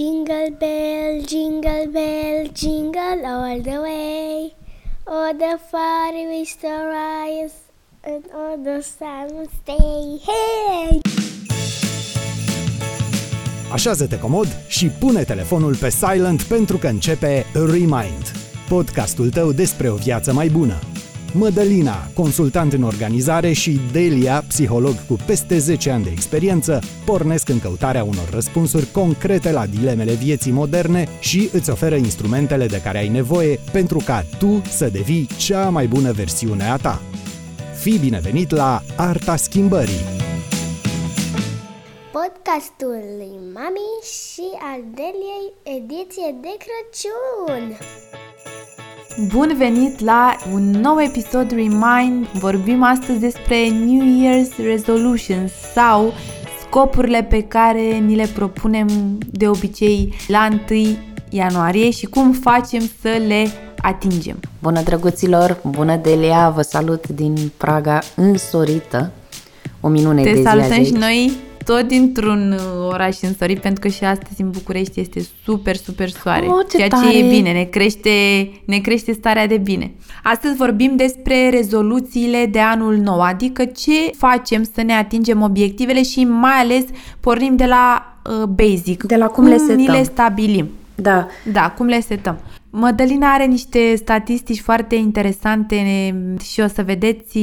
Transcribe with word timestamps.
Jingle 0.00 0.56
bell, 0.58 1.22
jingle 1.26 1.86
bell, 1.92 2.48
jingle 2.54 3.22
all 3.26 3.60
the 3.60 3.78
way. 3.82 4.54
Oh, 5.06 5.30
the 5.36 5.58
fire 5.70 6.26
we 6.30 6.44
still 6.46 6.86
rise, 6.86 7.52
and 8.02 8.24
all 8.34 8.56
the 8.56 8.80
sun 8.80 9.36
will 9.36 9.50
stay. 9.62 10.20
Hey! 10.26 11.00
Așează-te 13.72 14.18
comod 14.18 14.48
și 14.68 14.86
pune 14.86 15.22
telefonul 15.22 15.76
pe 15.76 15.90
silent 15.90 16.42
pentru 16.42 16.76
că 16.76 16.86
începe 16.86 17.44
Remind, 17.52 18.32
podcastul 18.68 19.30
tău 19.30 19.52
despre 19.52 19.90
o 19.90 19.94
viață 19.94 20.32
mai 20.32 20.48
bună. 20.48 20.89
Mădălina, 21.32 22.10
consultant 22.14 22.72
în 22.72 22.82
organizare 22.82 23.52
și 23.52 23.80
Delia, 23.92 24.44
psiholog 24.48 24.94
cu 25.08 25.16
peste 25.26 25.58
10 25.58 25.90
ani 25.90 26.04
de 26.04 26.10
experiență, 26.10 26.80
pornesc 27.04 27.48
în 27.48 27.60
căutarea 27.60 28.04
unor 28.04 28.28
răspunsuri 28.30 28.90
concrete 28.90 29.52
la 29.52 29.66
dilemele 29.66 30.12
vieții 30.12 30.52
moderne 30.52 31.08
și 31.20 31.50
îți 31.52 31.70
oferă 31.70 31.94
instrumentele 31.94 32.66
de 32.66 32.80
care 32.80 32.98
ai 32.98 33.08
nevoie 33.08 33.58
pentru 33.72 34.02
ca 34.04 34.24
tu 34.38 34.62
să 34.68 34.88
devii 34.88 35.28
cea 35.36 35.68
mai 35.68 35.86
bună 35.86 36.12
versiune 36.12 36.70
a 36.70 36.76
ta. 36.76 37.00
Fii 37.80 37.98
binevenit 37.98 38.50
la 38.50 38.82
Arta 38.96 39.36
Schimbării! 39.36 40.18
Podcastul 42.12 43.02
lui 43.18 43.34
Mami 43.54 43.90
și 44.02 44.46
al 44.72 44.80
Deliei, 44.94 45.46
ediție 45.62 46.36
de 46.40 46.56
Crăciun. 46.62 47.76
Bun 49.18 49.54
venit 49.58 50.00
la 50.00 50.36
un 50.52 50.70
nou 50.70 51.00
episod 51.00 51.50
Remind. 51.50 52.26
Vorbim 52.32 52.82
astăzi 52.82 53.18
despre 53.18 53.68
New 53.68 54.02
Year's 54.02 54.64
Resolutions 54.64 55.52
sau 55.74 56.12
scopurile 56.60 57.22
pe 57.22 57.42
care 57.42 57.80
ni 57.80 58.14
le 58.14 58.26
propunem 58.34 58.88
de 59.30 59.48
obicei 59.48 60.14
la 60.28 60.48
1 60.70 60.96
ianuarie 61.28 61.90
și 61.90 62.06
cum 62.06 62.32
facem 62.32 62.80
să 63.00 63.22
le 63.26 63.46
atingem. 63.82 64.36
Bună 64.62 64.82
drăguților, 64.82 65.60
bună 65.64 65.96
Delia, 65.96 66.50
vă 66.50 66.62
salut 66.62 67.08
din 67.08 67.52
Praga 67.56 67.98
însorită. 68.16 69.10
O 69.80 69.88
minune 69.88 70.22
Te 70.22 70.30
de 70.30 70.36
zi 70.36 70.42
salutăm 70.42 70.70
azi 70.70 70.86
și 70.88 70.92
noi 70.92 71.32
tot 71.64 71.88
dintr-un 71.88 72.52
uh, 72.52 72.88
oraș 72.88 73.20
însorit 73.20 73.58
pentru 73.58 73.80
că 73.80 73.88
și 73.88 74.04
astăzi 74.04 74.40
în 74.40 74.50
București 74.50 75.00
este 75.00 75.20
super, 75.44 75.76
super 75.76 76.08
soare. 76.08 76.46
Oh, 76.46 76.66
ce 76.70 76.76
ceea 76.76 76.88
tare! 76.88 77.10
ce 77.10 77.18
e 77.18 77.28
bine, 77.28 77.52
ne 77.52 77.64
crește, 77.64 78.10
ne 78.64 78.78
crește 78.78 79.12
starea 79.12 79.46
de 79.46 79.56
bine. 79.56 79.92
Astăzi 80.22 80.56
vorbim 80.56 80.96
despre 80.96 81.48
rezoluțiile 81.48 82.46
de 82.46 82.60
anul 82.60 82.96
nou, 82.96 83.20
adică 83.20 83.64
ce 83.64 84.10
facem 84.16 84.62
să 84.74 84.82
ne 84.82 84.92
atingem 84.92 85.42
obiectivele 85.42 86.02
și 86.02 86.24
mai 86.24 86.54
ales 86.60 86.84
pornim 87.20 87.56
de 87.56 87.66
la 87.66 88.16
uh, 88.30 88.46
basic. 88.46 89.02
De 89.02 89.16
la 89.16 89.26
cum 89.26 89.44
le 89.44 89.54
ni 89.54 89.58
setăm. 89.58 89.94
le 89.94 90.02
stabilim. 90.02 90.68
Da, 90.94 91.26
Da, 91.52 91.70
cum 91.76 91.86
le 91.86 92.00
setăm. 92.00 92.38
Mădălina 92.70 93.32
are 93.32 93.44
niște 93.44 93.94
statistici 93.96 94.60
foarte 94.60 94.94
interesante 94.94 95.76
și 96.52 96.60
o 96.60 96.66
să 96.66 96.82
vedeți 96.82 97.38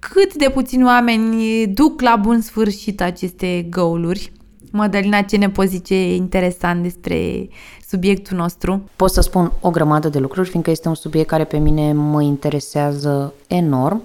cât 0.00 0.34
de 0.34 0.50
puțini 0.50 0.84
oameni 0.84 1.66
duc 1.66 2.00
la 2.00 2.16
bun 2.16 2.40
sfârșit 2.40 3.00
aceste 3.00 3.66
goaluri. 3.70 4.32
Mădălina, 4.72 5.22
ce 5.22 5.36
ne 5.36 5.50
poți 5.50 5.70
zice 5.70 6.14
interesant 6.14 6.82
despre 6.82 7.48
subiectul 7.88 8.36
nostru? 8.36 8.90
pot 8.96 9.10
să 9.10 9.20
spun 9.20 9.52
o 9.60 9.70
grămadă 9.70 10.08
de 10.08 10.18
lucruri, 10.18 10.48
fiindcă 10.48 10.70
este 10.70 10.88
un 10.88 10.94
subiect 10.94 11.28
care 11.28 11.44
pe 11.44 11.58
mine 11.58 11.92
mă 11.92 12.22
interesează 12.22 13.34
enorm. 13.46 14.02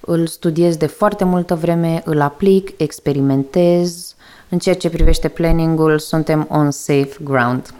Îl 0.00 0.26
studiez 0.26 0.76
de 0.76 0.86
foarte 0.86 1.24
multă 1.24 1.54
vreme, 1.54 2.02
îl 2.04 2.20
aplic, 2.20 2.70
experimentez. 2.76 4.14
În 4.48 4.58
ceea 4.58 4.74
ce 4.74 4.90
privește 4.90 5.28
planningul, 5.28 5.98
suntem 5.98 6.46
on 6.50 6.70
safe 6.70 7.16
ground. 7.22 7.74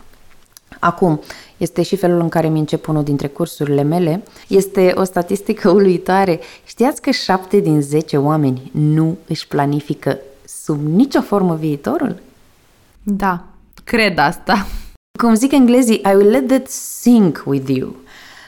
Acum, 0.79 1.21
este 1.57 1.83
și 1.83 1.97
felul 1.97 2.21
în 2.21 2.29
care 2.29 2.49
mi 2.49 2.59
încep 2.59 2.89
unul 2.89 3.03
dintre 3.03 3.27
cursurile 3.27 3.83
mele. 3.83 4.23
Este 4.49 4.93
o 4.97 5.05
statistică 5.05 5.71
uluitoare. 5.79 6.41
Știați 6.65 7.03
că 7.03 7.11
7 7.11 7.61
din 7.61 7.81
10 7.81 8.17
oameni 8.17 8.71
nu 8.73 9.17
își 9.27 9.49
planifică 9.49 10.19
sub 10.45 10.87
nicio 10.87 11.21
formă 11.21 11.55
viitorul? 11.55 12.21
Da, 13.03 13.45
cred 13.85 14.19
asta. 14.19 14.67
Cum 15.19 15.35
zic 15.35 15.53
englezii, 15.53 16.03
I 16.05 16.15
will 16.15 16.31
let 16.31 16.47
that 16.47 16.69
sink 16.69 17.43
with 17.47 17.71
you. 17.71 17.97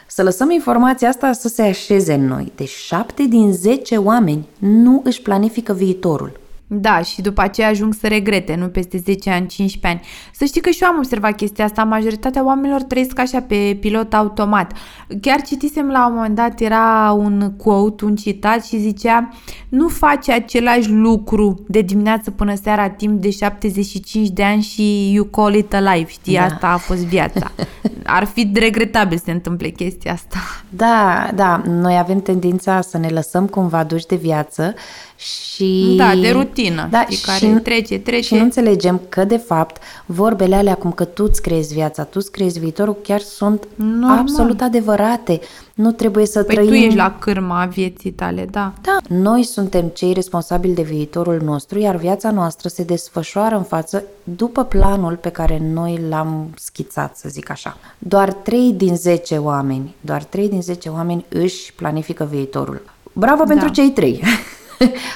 Să 0.06 0.22
lăsăm 0.22 0.50
informația 0.50 1.08
asta 1.08 1.32
să 1.32 1.48
se 1.48 1.62
așeze 1.62 2.14
în 2.14 2.26
noi. 2.26 2.52
Deci 2.56 2.68
7 2.68 3.22
din 3.22 3.52
10 3.52 3.96
oameni 3.96 4.48
nu 4.58 5.00
își 5.04 5.22
planifică 5.22 5.72
viitorul. 5.72 6.39
Da, 6.72 7.02
și 7.02 7.20
după 7.20 7.40
aceea 7.40 7.68
ajung 7.68 7.94
să 7.94 8.06
regrete, 8.06 8.54
nu 8.54 8.66
peste 8.66 8.98
10 8.98 9.30
ani, 9.30 9.46
15 9.46 9.86
ani. 9.86 10.08
Să 10.32 10.44
știi 10.44 10.60
că 10.60 10.70
și 10.70 10.82
eu 10.82 10.88
am 10.88 10.96
observat 10.96 11.36
chestia 11.36 11.64
asta, 11.64 11.84
majoritatea 11.84 12.44
oamenilor 12.44 12.82
trăiesc 12.82 13.18
așa 13.18 13.40
pe 13.40 13.76
pilot 13.80 14.14
automat. 14.14 14.72
Chiar 15.20 15.42
citisem 15.42 15.88
la 15.88 16.06
un 16.06 16.14
moment 16.14 16.34
dat, 16.34 16.60
era 16.60 17.12
un 17.18 17.52
quote, 17.56 18.04
un 18.04 18.16
citat 18.16 18.64
și 18.64 18.78
zicea 18.78 19.28
nu 19.68 19.88
faci 19.88 20.28
același 20.28 20.90
lucru 20.90 21.64
de 21.68 21.80
dimineață 21.80 22.30
până 22.30 22.54
seara 22.62 22.88
timp 22.88 23.20
de 23.20 23.30
75 23.30 24.28
de 24.28 24.42
ani 24.42 24.62
și 24.62 25.12
you 25.12 25.24
call 25.24 25.54
it 25.54 25.74
a 25.74 25.94
life, 25.94 26.10
știi, 26.10 26.34
Da. 26.34 26.44
asta 26.44 26.68
a 26.68 26.76
fost 26.76 27.04
viața. 27.04 27.50
Ar 28.04 28.24
fi 28.24 28.50
regretabil 28.54 29.18
să 29.18 29.24
se 29.24 29.30
întâmple 29.30 29.68
chestia 29.68 30.12
asta. 30.12 30.36
Da, 30.68 31.30
da, 31.34 31.62
noi 31.66 31.98
avem 31.98 32.20
tendința 32.20 32.80
să 32.80 32.98
ne 32.98 33.08
lăsăm 33.08 33.46
cumva 33.46 33.84
duși 33.84 34.06
de 34.06 34.16
viață 34.16 34.74
și... 35.20 35.94
Da, 35.96 36.14
de 36.20 36.30
rutină, 36.30 36.88
da, 36.90 37.00
știi, 37.02 37.16
și, 37.16 37.24
care 37.24 37.58
trece, 37.60 37.98
trece. 37.98 38.22
Și 38.22 38.34
nu 38.34 38.40
înțelegem 38.42 39.00
că, 39.08 39.24
de 39.24 39.36
fapt, 39.36 39.82
vorbele 40.06 40.54
alea 40.54 40.74
cum 40.74 40.92
că 40.92 41.04
tu 41.04 41.24
îți 41.28 41.42
creezi 41.42 41.74
viața, 41.74 42.02
tu 42.02 42.18
îți 42.20 42.30
creezi 42.30 42.58
viitorul, 42.58 42.96
chiar 43.02 43.20
sunt 43.20 43.68
Normal. 43.74 44.18
absolut 44.18 44.60
adevărate. 44.60 45.40
Nu 45.74 45.92
trebuie 45.92 46.26
să 46.26 46.42
Păi 46.42 46.54
trăim... 46.54 46.68
tu 46.70 46.74
ești 46.74 46.96
la 46.96 47.16
cârma 47.18 47.64
vieții 47.64 48.10
tale, 48.10 48.46
da. 48.50 48.72
Da, 48.82 48.96
noi 49.08 49.42
suntem 49.42 49.86
cei 49.86 50.12
responsabili 50.12 50.74
de 50.74 50.82
viitorul 50.82 51.40
nostru, 51.44 51.78
iar 51.78 51.96
viața 51.96 52.30
noastră 52.30 52.68
se 52.68 52.82
desfășoară 52.82 53.56
în 53.56 53.62
față 53.62 54.02
după 54.24 54.64
planul 54.64 55.16
pe 55.16 55.28
care 55.28 55.62
noi 55.72 56.00
l-am 56.08 56.50
schițat, 56.56 57.16
să 57.16 57.28
zic 57.28 57.50
așa. 57.50 57.76
Doar 57.98 58.32
3 58.32 58.72
din 58.72 58.96
10 58.96 59.36
oameni, 59.36 59.94
doar 60.00 60.24
3 60.24 60.48
din 60.48 60.62
10 60.62 60.88
oameni 60.88 61.24
își 61.28 61.72
planifică 61.72 62.28
viitorul. 62.30 62.82
Bravo 63.12 63.42
pentru 63.44 63.66
Da. 63.66 63.72
cei 63.72 63.90
3! 63.90 64.22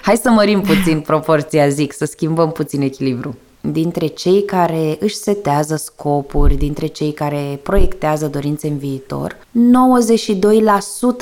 Hai 0.03 0.17
să 0.17 0.31
mărim 0.31 0.61
puțin 0.61 1.01
proporția, 1.01 1.69
zic, 1.69 1.93
să 1.93 2.05
schimbăm 2.05 2.53
puțin 2.53 2.81
echilibru. 2.81 3.37
Dintre 3.73 4.07
cei 4.07 4.45
care 4.45 4.97
își 5.01 5.15
setează 5.15 5.77
scopuri, 5.77 6.55
dintre 6.55 6.87
cei 6.87 7.13
care 7.13 7.61
proiectează 7.63 8.27
dorințe 8.27 8.69
în 8.69 8.77
viitor, 8.77 9.37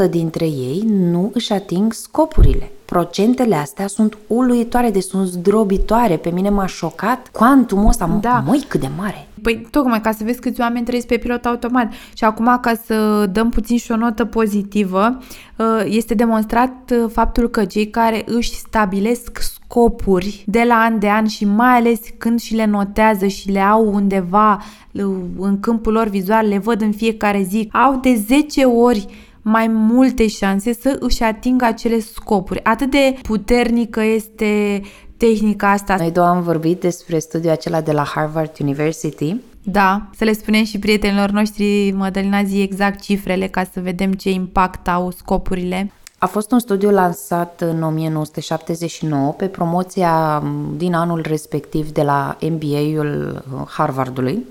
92% 0.06 0.10
dintre 0.10 0.44
ei 0.44 0.82
nu 0.86 1.30
își 1.34 1.52
ating 1.52 1.92
scopurile. 1.92 2.70
Procentele 2.84 3.54
astea 3.54 3.86
sunt 3.86 4.18
uluitoare, 4.26 4.90
de 4.90 5.00
sunt 5.00 5.26
zdrobitoare. 5.26 6.16
Pe 6.16 6.30
mine 6.30 6.50
m-a 6.50 6.66
șocat 6.66 7.28
cuantumul 7.28 7.88
ăsta. 7.88 8.18
Da. 8.20 8.42
Măi, 8.46 8.64
cât 8.68 8.80
de 8.80 8.90
mare! 8.96 9.28
Păi 9.42 9.66
tocmai 9.70 10.00
ca 10.00 10.12
să 10.12 10.24
vezi 10.24 10.40
câți 10.40 10.60
oameni 10.60 10.84
trăiesc 10.84 11.06
pe 11.06 11.16
pilot 11.16 11.44
automat. 11.44 11.92
Și 12.14 12.24
acum 12.24 12.58
ca 12.60 12.72
să 12.84 13.26
dăm 13.32 13.50
puțin 13.50 13.76
și 13.78 13.92
o 13.92 13.96
notă 13.96 14.24
pozitivă, 14.24 15.18
uh, 15.56 15.82
este 15.84 16.14
demonstrat 16.14 16.72
uh, 16.90 17.10
faptul 17.12 17.48
că 17.48 17.64
cei 17.64 17.90
care 17.90 18.22
își 18.26 18.54
stabilesc 18.54 19.38
scopuri 19.72 20.44
de 20.46 20.62
la 20.68 20.74
an 20.74 20.98
de 20.98 21.08
an 21.08 21.26
și 21.26 21.44
mai 21.44 21.76
ales 21.76 22.00
când 22.18 22.40
și 22.40 22.54
le 22.54 22.64
notează 22.64 23.26
și 23.26 23.50
le 23.50 23.60
au 23.60 23.94
undeva 23.94 24.62
uh, 24.92 25.04
în 25.38 25.60
câmpul 25.60 25.92
lor 25.92 26.08
vizual, 26.08 26.48
le 26.48 26.58
văd 26.58 26.80
în 26.80 26.92
fiecare 26.92 27.42
zi, 27.42 27.68
au 27.72 27.98
de 28.02 28.14
10 28.26 28.64
ori 28.64 29.06
mai 29.42 29.66
multe 29.68 30.28
șanse 30.28 30.72
să 30.72 30.96
își 31.00 31.22
atingă 31.22 31.64
acele 31.64 32.00
scopuri. 32.00 32.64
Atât 32.64 32.90
de 32.90 33.14
puternică 33.22 34.02
este 34.02 34.80
tehnica 35.16 35.70
asta. 35.70 35.96
Noi 35.96 36.10
două 36.10 36.26
am 36.26 36.42
vorbit 36.42 36.80
despre 36.80 37.18
studiul 37.18 37.52
acela 37.52 37.80
de 37.80 37.92
la 37.92 38.04
Harvard 38.04 38.52
University 38.60 39.36
Da, 39.62 40.10
să 40.16 40.24
le 40.24 40.32
spunem 40.32 40.64
și 40.64 40.78
prietenilor 40.78 41.30
noștri, 41.30 41.90
Mădălina, 41.96 42.42
zi 42.42 42.60
exact 42.60 43.00
cifrele 43.00 43.46
ca 43.46 43.64
să 43.72 43.80
vedem 43.80 44.12
ce 44.12 44.30
impact 44.30 44.88
au 44.88 45.10
scopurile. 45.10 45.92
A 46.22 46.26
fost 46.26 46.52
un 46.52 46.58
studiu 46.58 46.90
lansat 46.90 47.60
în 47.60 47.82
1979 47.82 49.32
pe 49.32 49.46
promoția 49.46 50.38
m, 50.38 50.74
din 50.76 50.94
anul 50.94 51.20
respectiv 51.28 51.90
de 51.90 52.02
la 52.02 52.36
MBA-ul 52.40 53.42
Harvardului 53.68 54.46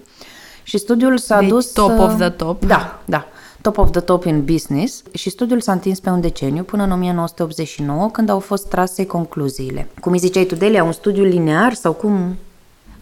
și 0.63 0.77
studiul 0.77 1.17
s-a 1.17 1.39
Deci 1.39 1.49
dus... 1.49 1.71
top 1.71 1.89
uh, 1.89 1.99
of 1.99 2.17
the 2.17 2.29
top. 2.29 2.65
Da, 2.65 2.99
da. 3.05 3.25
Top 3.61 3.77
of 3.77 3.91
the 3.91 3.99
top 3.99 4.25
in 4.25 4.43
business 4.43 5.03
și 5.13 5.29
studiul 5.29 5.61
s-a 5.61 5.71
întins 5.71 5.99
pe 5.99 6.09
un 6.09 6.21
deceniu 6.21 6.63
până 6.63 6.83
în 6.83 6.91
1989 6.91 8.09
când 8.09 8.29
au 8.29 8.39
fost 8.39 8.67
trase 8.67 9.05
concluziile. 9.05 9.87
Cum 10.01 10.11
îi 10.11 10.17
ziceai 10.17 10.43
tu, 10.45 10.55
Delia, 10.55 10.83
un 10.83 10.91
studiu 10.91 11.23
linear 11.23 11.73
sau 11.73 11.93
cum? 11.93 12.35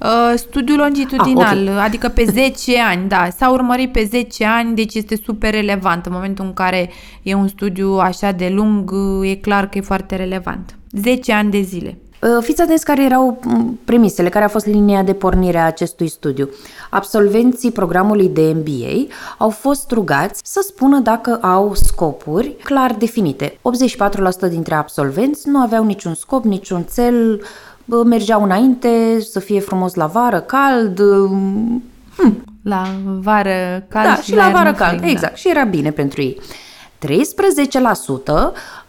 Uh, 0.01 0.33
studiu 0.35 0.75
longitudinal, 0.75 1.67
Ah, 1.67 1.83
adică 1.83 2.07
pe 2.07 2.23
10 2.31 2.79
ani, 2.79 3.07
da, 3.07 3.27
s-a 3.37 3.51
urmărit 3.51 3.91
pe 3.91 4.03
10 4.03 4.45
ani, 4.45 4.75
deci 4.75 4.95
este 4.95 5.19
super 5.23 5.53
relevant. 5.53 6.05
În 6.05 6.11
momentul 6.13 6.45
în 6.45 6.53
care 6.53 6.89
e 7.23 7.33
un 7.33 7.47
studiu 7.47 7.97
așa 7.97 8.31
de 8.31 8.51
lung, 8.55 8.93
e 9.23 9.35
clar 9.35 9.69
că 9.69 9.77
e 9.77 9.81
foarte 9.81 10.15
relevant. 10.15 10.75
10 10.91 11.33
ani 11.33 11.51
de 11.51 11.61
zile. 11.61 11.97
Uh, 12.21 12.43
fiți 12.43 12.61
atenți 12.61 12.85
care 12.85 13.03
erau 13.03 13.39
mm, 13.45 13.79
premisele, 13.85 14.29
care 14.29 14.45
a 14.45 14.47
fost 14.47 14.65
linia 14.65 15.03
de 15.03 15.13
pornire 15.13 15.57
a 15.57 15.65
acestui 15.65 16.07
studiu. 16.07 16.49
Absolvenții 16.89 17.71
programului 17.71 18.29
de 18.29 18.55
MBA 18.55 19.13
au 19.37 19.49
fost 19.49 19.91
rugați 19.91 20.41
să 20.43 20.65
spună 20.67 20.99
dacă 20.99 21.39
au 21.41 21.71
scopuri 21.73 22.55
clar 22.63 22.93
definite. 22.93 23.57
84% 24.47 24.49
dintre 24.49 24.75
absolvenți 24.75 25.49
nu 25.49 25.59
aveau 25.59 25.83
niciun 25.85 26.13
scop, 26.13 26.43
niciun 26.43 26.85
cel, 26.93 27.41
mergeau 28.06 28.44
înainte, 28.44 29.19
să 29.31 29.39
fie 29.39 29.59
frumos 29.59 29.94
la 29.94 30.06
vară, 30.06 30.39
cald, 30.39 31.00
mm, 31.30 31.83
hmm. 32.18 32.44
La 32.63 32.88
vară 33.19 33.86
cald 33.88 34.07
da, 34.07 34.15
și, 34.15 34.21
și 34.21 34.36
la 34.36 34.50
vară 34.50 34.74
cald, 34.74 35.00
frig, 35.00 35.12
exact, 35.12 35.31
da. 35.31 35.38
și 35.38 35.50
era 35.50 35.63
bine 35.63 35.91
pentru 35.91 36.21
ei. 36.21 36.41
13% 37.00 37.09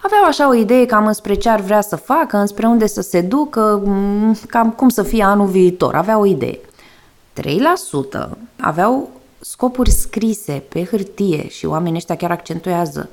aveau 0.03 0.25
așa 0.25 0.49
o 0.49 0.55
idee 0.55 0.87
cam 0.87 1.07
înspre 1.07 1.35
ce 1.35 1.49
ar 1.49 1.61
vrea 1.61 1.81
să 1.81 1.97
facă, 1.97 2.37
înspre 2.37 2.67
unde 2.67 2.87
să 2.87 3.01
se 3.01 3.21
ducă, 3.21 3.83
mm, 3.85 4.37
cam 4.49 4.71
cum 4.71 4.89
să 4.89 5.03
fie 5.03 5.23
anul 5.23 5.47
viitor, 5.47 5.95
aveau 5.95 6.21
o 6.21 6.27
idee. 6.27 6.59
3% 7.33 8.29
aveau 8.61 9.11
scopuri 9.41 9.91
scrise 9.91 10.63
pe 10.69 10.85
hârtie 10.85 11.49
și 11.49 11.67
oamenii 11.67 11.97
ăștia 11.97 12.17
chiar 12.17 12.31
accentuează 12.31 13.09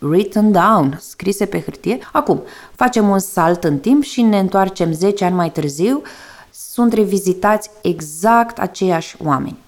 written 0.00 0.52
down, 0.52 0.98
scrise 1.00 1.46
pe 1.46 1.60
hârtie. 1.60 1.98
Acum, 2.12 2.42
facem 2.74 3.08
un 3.08 3.18
salt 3.18 3.64
în 3.64 3.78
timp 3.78 4.02
și 4.02 4.22
ne 4.22 4.38
întoarcem 4.38 4.92
10 4.92 5.24
ani 5.24 5.34
mai 5.34 5.50
târziu, 5.50 6.02
sunt 6.50 6.92
revizitați 6.92 7.70
exact 7.82 8.58
aceiași 8.58 9.16
oameni. 9.24 9.58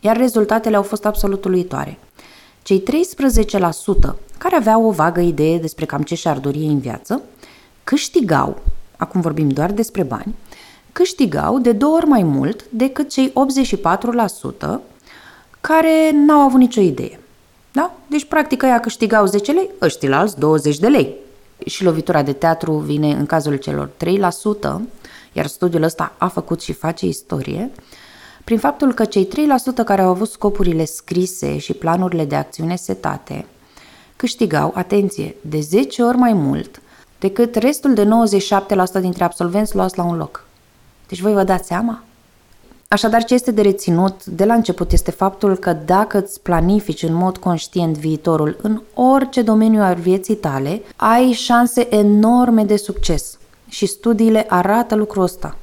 Iar 0.00 0.16
rezultatele 0.16 0.76
au 0.76 0.82
fost 0.82 1.04
absolut 1.04 1.44
uluitoare. 1.44 1.98
Cei 2.62 2.82
13% 4.10 4.14
care 4.38 4.56
aveau 4.56 4.84
o 4.84 4.90
vagă 4.90 5.20
idee 5.20 5.58
despre 5.58 5.84
cam 5.84 6.02
ce 6.02 6.14
și-ar 6.14 6.38
dori 6.38 6.58
în 6.58 6.78
viață, 6.78 7.22
câștigau, 7.84 8.58
acum 8.96 9.20
vorbim 9.20 9.48
doar 9.48 9.72
despre 9.72 10.02
bani, 10.02 10.34
câștigau 10.92 11.58
de 11.58 11.72
două 11.72 11.96
ori 11.96 12.06
mai 12.06 12.22
mult 12.22 12.64
decât 12.68 13.10
cei 13.10 13.32
84% 14.76 14.80
care 15.60 16.10
n-au 16.26 16.40
avut 16.40 16.58
nicio 16.58 16.80
idee. 16.80 17.20
Da? 17.72 17.94
Deci, 18.06 18.24
practic, 18.24 18.62
ăia 18.62 18.80
câștigau 18.80 19.26
10 19.26 19.52
lei, 19.52 19.70
ăștia 19.80 20.18
alți 20.18 20.38
20 20.38 20.78
de 20.78 20.88
lei. 20.88 21.14
Și 21.66 21.84
lovitura 21.84 22.22
de 22.22 22.32
teatru 22.32 22.72
vine 22.72 23.12
în 23.12 23.26
cazul 23.26 23.56
celor 23.56 23.90
3%, 23.96 24.80
iar 25.32 25.46
studiul 25.46 25.82
ăsta 25.82 26.12
a 26.18 26.28
făcut 26.28 26.62
și 26.62 26.72
face 26.72 27.06
istorie, 27.06 27.70
prin 28.44 28.58
faptul 28.58 28.92
că 28.92 29.04
cei 29.04 29.28
3% 29.28 29.84
care 29.84 30.02
au 30.02 30.08
avut 30.08 30.28
scopurile 30.28 30.84
scrise 30.84 31.58
și 31.58 31.72
planurile 31.72 32.24
de 32.24 32.36
acțiune 32.36 32.76
setate 32.76 33.46
câștigau, 34.16 34.72
atenție, 34.74 35.34
de 35.40 35.60
10 35.60 36.02
ori 36.02 36.16
mai 36.16 36.32
mult 36.32 36.80
decât 37.18 37.54
restul 37.54 37.94
de 37.94 38.08
97% 38.98 39.00
dintre 39.00 39.24
absolvenți 39.24 39.74
luați 39.74 39.96
la 39.96 40.04
un 40.04 40.16
loc. 40.16 40.44
Deci 41.08 41.20
voi 41.20 41.32
vă 41.32 41.44
dați 41.44 41.66
seama? 41.66 42.02
Așadar, 42.94 43.24
ce 43.24 43.34
este 43.34 43.50
de 43.50 43.62
reținut 43.62 44.24
de 44.24 44.44
la 44.44 44.54
început 44.54 44.92
este 44.92 45.10
faptul 45.10 45.56
că 45.56 45.72
dacă 45.72 46.18
îți 46.18 46.40
planifici 46.40 47.02
în 47.02 47.14
mod 47.14 47.36
conștient 47.36 47.96
viitorul 47.96 48.56
în 48.62 48.82
orice 48.94 49.42
domeniu 49.42 49.82
al 49.82 49.94
vieții 49.94 50.34
tale, 50.34 50.82
ai 50.96 51.32
șanse 51.32 51.94
enorme 51.94 52.64
de 52.64 52.76
succes. 52.76 53.38
Și 53.68 53.86
studiile 53.86 54.46
arată 54.48 54.94
lucrul 54.94 55.22
ăsta. 55.22 55.56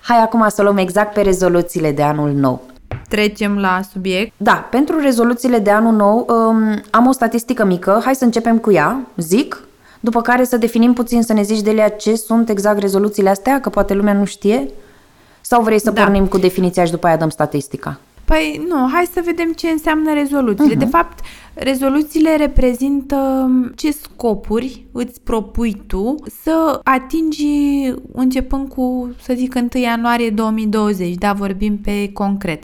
Hai 0.00 0.16
acum 0.16 0.48
să 0.48 0.62
luăm 0.62 0.76
exact 0.76 1.12
pe 1.12 1.20
rezoluțiile 1.20 1.92
de 1.92 2.02
anul 2.02 2.32
nou. 2.32 2.62
Trecem 3.08 3.58
la 3.58 3.80
subiect. 3.92 4.32
Da, 4.36 4.68
pentru 4.70 5.00
rezoluțiile 5.00 5.58
de 5.58 5.70
anul 5.70 5.94
nou 5.94 6.26
um, 6.28 6.80
am 6.90 7.06
o 7.06 7.12
statistică 7.12 7.64
mică, 7.64 8.00
hai 8.04 8.14
să 8.14 8.24
începem 8.24 8.58
cu 8.58 8.72
ea, 8.72 9.06
zic, 9.16 9.64
după 10.00 10.20
care 10.20 10.44
să 10.44 10.56
definim 10.56 10.92
puțin, 10.92 11.22
să 11.22 11.32
ne 11.32 11.42
zici 11.42 11.60
de 11.60 11.94
ce 11.98 12.14
sunt 12.16 12.48
exact 12.48 12.78
rezoluțiile 12.78 13.28
astea, 13.28 13.60
că 13.60 13.68
poate 13.68 13.94
lumea 13.94 14.12
nu 14.12 14.24
știe. 14.24 14.68
Sau 15.50 15.62
vrei 15.62 15.80
să 15.80 15.90
da. 15.90 16.02
pornim 16.02 16.26
cu 16.26 16.38
definiția 16.38 16.84
și 16.84 16.90
după 16.90 17.06
aia 17.06 17.16
dăm 17.16 17.28
statistica? 17.28 18.00
Păi 18.24 18.66
nu, 18.68 18.88
hai 18.92 19.08
să 19.12 19.20
vedem 19.24 19.52
ce 19.52 19.68
înseamnă 19.68 20.12
rezoluțiile. 20.12 20.74
Uh-huh. 20.74 20.78
De 20.78 20.84
fapt, 20.84 21.18
rezoluțiile 21.54 22.36
reprezintă 22.36 23.50
ce 23.76 23.90
scopuri 23.90 24.86
îți 24.92 25.20
propui 25.20 25.82
tu 25.86 26.14
să 26.42 26.80
atingi 26.84 27.46
începând 28.12 28.68
cu, 28.68 29.14
să 29.22 29.32
zic, 29.36 29.54
1 29.54 29.82
ianuarie 29.82 30.30
2020, 30.30 31.14
da, 31.14 31.32
vorbim 31.32 31.78
pe 31.78 32.10
concret. 32.12 32.62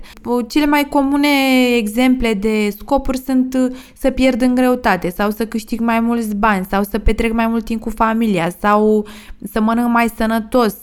Cele 0.49 0.67
mai 0.67 0.89
comune 0.89 1.29
exemple 1.77 2.35
de 2.35 2.75
scopuri 2.79 3.19
sunt 3.19 3.73
să 3.99 4.11
pierd 4.11 4.43
în 4.43 4.55
greutate 4.55 5.11
sau 5.11 5.31
să 5.31 5.47
câștig 5.47 5.81
mai 5.81 6.01
mulți 6.01 6.37
bani 6.37 6.67
sau 6.71 6.83
să 6.83 6.99
petrec 6.99 7.33
mai 7.33 7.47
mult 7.47 7.65
timp 7.65 7.81
cu 7.81 7.91
familia 7.91 8.51
sau 8.61 9.07
să 9.53 9.61
mănânc 9.61 9.91
mai 9.91 10.13
sănătos, 10.17 10.75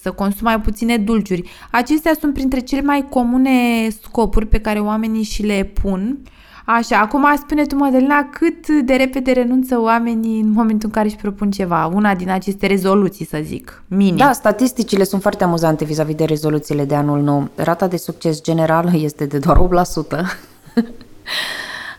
să 0.00 0.12
consum 0.14 0.44
mai 0.44 0.60
puține 0.60 0.96
dulciuri. 0.96 1.50
Acestea 1.70 2.12
sunt 2.20 2.34
printre 2.34 2.60
cele 2.60 2.82
mai 2.82 3.06
comune 3.08 3.88
scopuri 4.02 4.46
pe 4.46 4.60
care 4.60 4.78
oamenii 4.78 5.22
și 5.22 5.42
le 5.42 5.70
pun 5.82 6.18
Așa, 6.70 6.98
acum 6.98 7.26
spune 7.36 7.64
tu, 7.64 7.76
Madalina, 7.76 8.28
cât 8.30 8.68
de 8.68 8.94
repede 8.94 9.32
renunță 9.32 9.80
oamenii 9.80 10.40
în 10.40 10.50
momentul 10.50 10.88
în 10.88 10.90
care 10.90 11.06
își 11.06 11.16
propun 11.16 11.50
ceva, 11.50 11.86
una 11.86 12.14
din 12.14 12.30
aceste 12.30 12.66
rezoluții, 12.66 13.26
să 13.26 13.40
zic, 13.42 13.82
minim. 13.86 14.16
Da, 14.16 14.32
statisticile 14.32 15.04
sunt 15.04 15.22
foarte 15.22 15.44
amuzante 15.44 15.84
vis-a-vis 15.84 16.14
de 16.14 16.24
rezoluțiile 16.24 16.84
de 16.84 16.94
anul 16.94 17.20
nou. 17.22 17.48
Rata 17.54 17.86
de 17.86 17.96
succes 17.96 18.42
generală 18.42 18.90
este 18.94 19.24
de 19.24 19.38
doar 19.38 19.58
8%. 19.58 20.20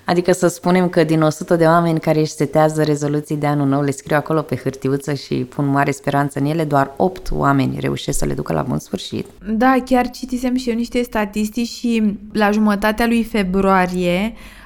Adică 0.06 0.32
să 0.32 0.48
spunem 0.48 0.90
că 0.90 1.04
din 1.04 1.22
100 1.22 1.56
de 1.56 1.66
oameni 1.66 2.00
care 2.00 2.20
își 2.20 2.32
setează 2.32 2.84
rezoluții 2.84 3.36
de 3.36 3.48
anul 3.48 3.68
nou, 3.68 3.82
le 3.82 3.92
scriu 3.92 4.16
acolo 4.16 4.42
pe 4.42 4.56
hârtiuță 4.56 5.14
și 5.14 5.36
pun 5.36 5.68
mare 5.68 5.92
speranță 5.92 6.40
în 6.40 6.46
ele, 6.46 6.64
doar 6.64 6.94
8 6.98 7.28
oameni 7.32 7.78
reușesc 7.80 8.18
să 8.18 8.26
le 8.26 8.34
ducă 8.34 8.54
la 8.54 8.62
bun 8.62 8.80
sfârșit. 8.80 9.26
Da, 9.52 9.76
chiar 9.86 10.10
citisem 10.10 10.56
și 10.56 10.70
eu 10.70 10.76
niște 10.76 11.02
statistici 11.02 11.68
și 11.68 12.18
la 12.32 12.52
jumătatea 12.52 13.08
lui 13.08 13.24
februarie 13.24 14.34
Uh, 14.34 14.59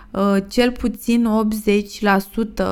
cel 0.48 0.72
puțin 0.72 1.28
80% 2.56 2.64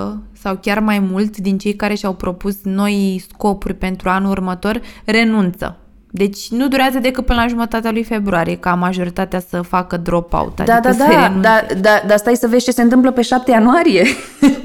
sau 0.41 0.57
chiar 0.61 0.79
mai 0.79 0.99
mult 0.99 1.37
din 1.37 1.57
cei 1.57 1.75
care 1.75 1.93
și-au 1.93 2.13
propus 2.13 2.55
noi 2.63 3.23
scopuri 3.29 3.73
pentru 3.73 4.09
anul 4.09 4.31
următor 4.31 4.81
renunță. 5.05 5.75
Deci 6.13 6.49
nu 6.49 6.67
durează 6.67 6.99
decât 6.99 7.25
până 7.25 7.41
la 7.41 7.47
jumătatea 7.47 7.91
lui 7.91 8.03
februarie 8.03 8.57
ca 8.57 8.73
majoritatea 8.73 9.39
să 9.49 9.61
facă 9.61 9.97
drop-out. 9.97 10.61
Da, 10.65 10.75
adică 10.75 10.95
da, 10.97 11.07
da, 11.07 11.39
da, 11.41 11.73
da, 11.79 12.01
dar 12.07 12.17
stai 12.17 12.35
să 12.35 12.47
vezi 12.47 12.63
ce 12.63 12.71
se 12.71 12.81
întâmplă 12.81 13.11
pe 13.11 13.21
7 13.21 13.51
ianuarie. 13.51 14.05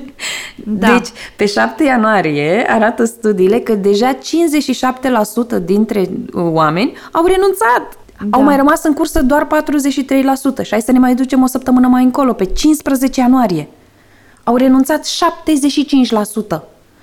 Da. 0.65 0.93
Deci, 0.93 1.09
pe 1.37 1.47
7 1.47 1.85
ianuarie 1.85 2.67
arată 2.69 3.05
studiile 3.05 3.59
că 3.59 3.75
deja 3.75 4.19
57% 5.59 5.65
dintre 5.65 6.09
oameni 6.33 6.93
au 7.13 7.27
renunțat. 7.27 7.99
Da. 8.19 8.37
Au 8.37 8.43
mai 8.43 8.57
rămas 8.57 8.85
în 8.85 8.93
cursă 8.93 9.23
doar 9.23 9.47
43% 9.47 10.63
și 10.63 10.71
hai 10.71 10.81
să 10.81 10.93
ne 10.93 10.99
mai 10.99 11.15
ducem 11.15 11.43
o 11.43 11.47
săptămână 11.47 11.89
mai 11.89 12.05
încolo, 12.05 12.33
pe 12.33 12.45
15 12.45 13.21
ianuarie. 13.21 13.69
Au 14.45 14.57
renunțat 14.57 15.07
75% 15.07 16.61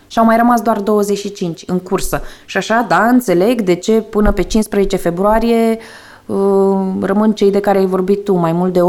și 0.08 0.20
au 0.20 0.26
mai 0.26 0.38
rămas 0.38 0.62
doar 0.62 0.80
25 0.80 1.64
în 1.66 1.80
cursă. 1.80 2.22
Și 2.46 2.58
așa, 2.58 2.86
da, 2.88 3.08
înțeleg 3.08 3.62
de 3.62 3.76
ce 3.76 4.02
până 4.02 4.32
pe 4.32 4.42
15 4.42 4.96
februarie 4.96 5.78
uh, 6.26 6.38
rămân 7.02 7.32
cei 7.32 7.52
de 7.52 7.60
care 7.60 7.78
ai 7.78 7.86
vorbit 7.86 8.24
tu, 8.24 8.34
mai 8.34 8.52
mult 8.52 8.74
de 8.74 8.80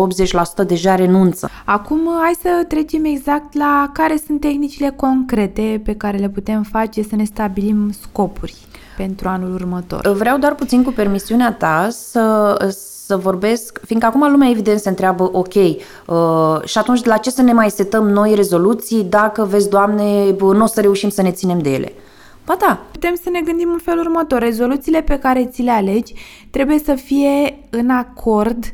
80% 0.64 0.66
deja 0.66 0.94
renunță. 0.94 1.50
Acum 1.64 2.00
hai 2.20 2.36
să 2.42 2.64
trecem 2.68 3.04
exact 3.04 3.54
la 3.54 3.90
care 3.92 4.22
sunt 4.26 4.40
tehnicile 4.40 4.92
concrete 4.96 5.80
pe 5.84 5.94
care 5.94 6.16
le 6.16 6.28
putem 6.28 6.62
face 6.62 7.02
să 7.02 7.16
ne 7.16 7.24
stabilim 7.24 7.92
scopuri 8.00 8.54
pentru 8.96 9.28
anul 9.28 9.54
următor. 9.54 10.08
Vreau 10.08 10.38
doar 10.38 10.54
puțin 10.54 10.82
cu 10.82 10.90
permisiunea 10.90 11.52
ta 11.52 11.88
să, 11.90 12.54
să 13.06 13.16
vorbesc, 13.16 13.80
fiindcă 13.86 14.08
acum 14.08 14.30
lumea 14.30 14.48
evident 14.48 14.80
se 14.80 14.88
întreabă, 14.88 15.30
ok, 15.32 15.54
uh, 15.54 16.64
și 16.64 16.78
atunci 16.78 17.04
la 17.04 17.16
ce 17.16 17.30
să 17.30 17.42
ne 17.42 17.52
mai 17.52 17.70
setăm 17.70 18.08
noi 18.08 18.34
rezoluții 18.34 19.04
dacă, 19.04 19.44
vezi, 19.44 19.68
Doamne, 19.68 20.34
nu 20.38 20.62
o 20.62 20.66
să 20.66 20.80
reușim 20.80 21.08
să 21.08 21.22
ne 21.22 21.30
ținem 21.30 21.58
de 21.58 21.70
ele? 21.70 21.92
Ba 22.46 22.56
da. 22.58 22.80
Putem 22.90 23.14
să 23.22 23.30
ne 23.30 23.40
gândim 23.40 23.70
în 23.72 23.78
felul 23.78 24.04
următor. 24.04 24.38
Rezoluțiile 24.38 25.02
pe 25.02 25.18
care 25.18 25.46
ți 25.46 25.62
le 25.62 25.70
alegi 25.70 26.14
trebuie 26.50 26.78
să 26.78 26.94
fie 26.94 27.58
în 27.70 27.90
acord 27.90 28.64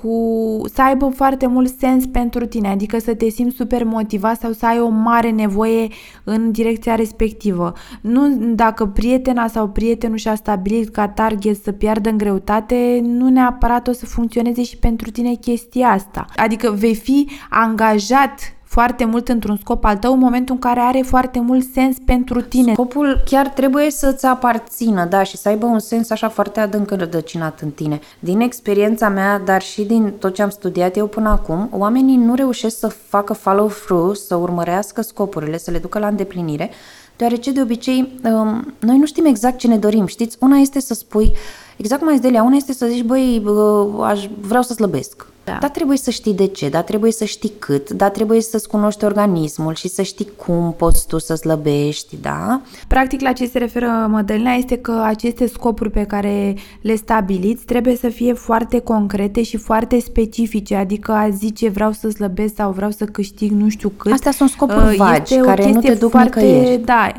cu 0.00 0.60
să 0.72 0.82
aibă 0.82 1.08
foarte 1.14 1.46
mult 1.46 1.74
sens 1.78 2.06
pentru 2.06 2.46
tine, 2.46 2.68
adică 2.68 2.98
să 2.98 3.14
te 3.14 3.28
simți 3.28 3.56
super 3.56 3.84
motivat 3.84 4.40
sau 4.40 4.52
să 4.52 4.66
ai 4.66 4.80
o 4.80 4.88
mare 4.88 5.30
nevoie 5.30 5.88
în 6.24 6.50
direcția 6.52 6.94
respectivă. 6.94 7.72
Nu 8.00 8.36
dacă 8.54 8.86
prietena 8.86 9.46
sau 9.46 9.68
prietenul 9.68 10.16
și-a 10.16 10.34
stabilit 10.34 10.88
ca 10.88 11.08
target 11.08 11.62
să 11.62 11.72
piardă 11.72 12.08
în 12.08 12.18
greutate, 12.18 13.00
nu 13.02 13.28
neapărat 13.28 13.88
o 13.88 13.92
să 13.92 14.06
funcționeze 14.06 14.62
și 14.62 14.76
pentru 14.76 15.10
tine 15.10 15.34
chestia 15.34 15.88
asta. 15.88 16.26
Adică 16.36 16.70
vei 16.70 16.94
fi 16.94 17.28
angajat 17.50 18.54
foarte 18.74 19.04
mult 19.04 19.28
într-un 19.28 19.56
scop 19.60 19.84
al 19.84 19.96
tău 19.96 20.12
în 20.12 20.18
momentul 20.18 20.54
în 20.54 20.60
care 20.60 20.80
are 20.80 21.02
foarte 21.06 21.40
mult 21.40 21.66
sens 21.72 21.96
pentru 22.04 22.40
tine. 22.40 22.72
Scopul 22.72 23.22
chiar 23.24 23.48
trebuie 23.48 23.90
să-ți 23.90 24.26
aparțină, 24.26 25.04
da, 25.04 25.22
și 25.22 25.36
să 25.36 25.48
aibă 25.48 25.66
un 25.66 25.78
sens 25.78 26.10
așa 26.10 26.28
foarte 26.28 26.60
adânc 26.60 26.90
rădăcinat 26.90 27.60
în 27.60 27.70
tine. 27.70 28.00
Din 28.18 28.40
experiența 28.40 29.08
mea, 29.08 29.38
dar 29.38 29.62
și 29.62 29.82
din 29.82 30.12
tot 30.18 30.34
ce 30.34 30.42
am 30.42 30.50
studiat 30.50 30.96
eu 30.96 31.06
până 31.06 31.28
acum, 31.28 31.68
oamenii 31.72 32.16
nu 32.16 32.34
reușesc 32.34 32.78
să 32.78 32.88
facă 32.88 33.32
follow-through, 33.32 34.16
să 34.16 34.34
urmărească 34.34 35.02
scopurile, 35.02 35.58
să 35.58 35.70
le 35.70 35.78
ducă 35.78 35.98
la 35.98 36.06
îndeplinire, 36.06 36.70
Deoarece, 37.16 37.52
de 37.52 37.60
obicei, 37.60 38.12
um, 38.24 38.74
noi 38.78 38.98
nu 38.98 39.06
știm 39.06 39.24
exact 39.24 39.58
ce 39.58 39.66
ne 39.66 39.76
dorim, 39.78 40.06
știți? 40.06 40.36
Una 40.40 40.56
este 40.56 40.80
să 40.80 40.94
spui, 40.94 41.32
exact 41.76 42.00
cum 42.00 42.10
ai 42.10 42.14
zis, 42.16 42.24
Delia, 42.24 42.42
una 42.42 42.56
este 42.56 42.72
să 42.72 42.86
zici, 42.86 43.02
băi, 43.02 43.42
uh, 43.46 44.04
aș, 44.04 44.28
vreau 44.40 44.62
să 44.62 44.72
slăbesc. 44.72 45.26
Da. 45.44 45.56
Dar 45.60 45.70
trebuie 45.70 45.96
să 45.96 46.10
știi 46.10 46.34
de 46.34 46.46
ce, 46.46 46.68
dar 46.68 46.82
trebuie 46.82 47.12
să 47.12 47.24
știi 47.24 47.52
cât, 47.58 47.90
dar 47.90 48.10
trebuie 48.10 48.40
să-ți 48.40 48.68
cunoști 48.68 49.04
organismul 49.04 49.74
și 49.74 49.88
să 49.88 50.02
știi 50.02 50.28
cum 50.36 50.74
poți 50.78 51.06
tu 51.06 51.18
să 51.18 51.34
slăbești, 51.34 52.16
da? 52.20 52.60
Practic, 52.88 53.20
la 53.20 53.32
ce 53.32 53.46
se 53.46 53.58
referă 53.58 54.06
Mădălina 54.10 54.52
este 54.52 54.76
că 54.76 55.02
aceste 55.04 55.46
scopuri 55.46 55.90
pe 55.90 56.04
care 56.04 56.56
le 56.80 56.94
stabiliți 56.94 57.64
trebuie 57.64 57.96
să 57.96 58.08
fie 58.08 58.32
foarte 58.32 58.78
concrete 58.78 59.42
și 59.42 59.56
foarte 59.56 60.00
specifice, 60.00 60.74
adică 60.74 61.12
a 61.12 61.28
zice 61.28 61.68
vreau 61.68 61.92
să 61.92 62.08
slăbesc 62.08 62.54
sau 62.54 62.70
vreau 62.70 62.90
să 62.90 63.04
câștig 63.04 63.50
nu 63.50 63.68
știu 63.68 63.88
cât. 63.88 64.12
Astea 64.12 64.32
sunt 64.32 64.50
scopuri 64.50 64.96
vagi, 64.96 65.36
care 65.36 65.72
nu 65.72 65.80
te 65.80 65.94
duc 65.94 66.10
foarte, 66.10 66.40
nicăieri. 66.40 66.82
Da, 66.84 67.12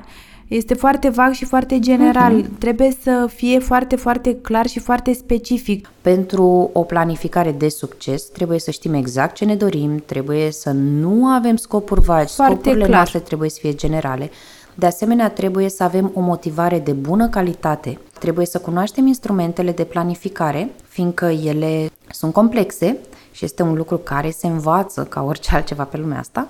este 0.47 0.73
foarte 0.73 1.09
vag 1.09 1.31
și 1.31 1.45
foarte 1.45 1.79
general. 1.79 2.41
Uh-huh. 2.41 2.57
Trebuie 2.59 2.95
să 3.01 3.29
fie 3.35 3.59
foarte, 3.59 3.95
foarte 3.95 4.35
clar 4.35 4.67
și 4.67 4.79
foarte 4.79 5.13
specific. 5.13 5.89
Pentru 6.01 6.69
o 6.73 6.81
planificare 6.81 7.51
de 7.51 7.69
succes 7.69 8.23
trebuie 8.23 8.59
să 8.59 8.71
știm 8.71 8.93
exact 8.93 9.35
ce 9.35 9.45
ne 9.45 9.55
dorim, 9.55 10.03
trebuie 10.05 10.51
să 10.51 10.71
nu 10.71 11.25
avem 11.25 11.55
scopuri 11.55 12.01
vagi, 12.01 12.33
foarte 12.33 12.53
scopurile 12.53 12.85
clar. 12.85 12.95
noastre 12.95 13.19
trebuie 13.19 13.49
să 13.49 13.57
fie 13.61 13.73
generale. 13.73 14.29
De 14.77 14.85
asemenea, 14.85 15.29
trebuie 15.29 15.69
să 15.69 15.83
avem 15.83 16.11
o 16.13 16.19
motivare 16.19 16.79
de 16.79 16.91
bună 16.91 17.27
calitate. 17.29 17.97
Trebuie 18.19 18.45
să 18.45 18.59
cunoaștem 18.59 19.07
instrumentele 19.07 19.71
de 19.71 19.83
planificare, 19.83 20.69
fiindcă 20.87 21.25
ele 21.25 21.89
sunt 22.09 22.33
complexe 22.33 22.97
și 23.31 23.45
este 23.45 23.63
un 23.63 23.73
lucru 23.73 23.97
care 23.97 24.29
se 24.29 24.47
învață 24.47 25.03
ca 25.03 25.23
orice 25.23 25.55
altceva 25.55 25.83
pe 25.83 25.97
lumea 25.97 26.19
asta 26.19 26.47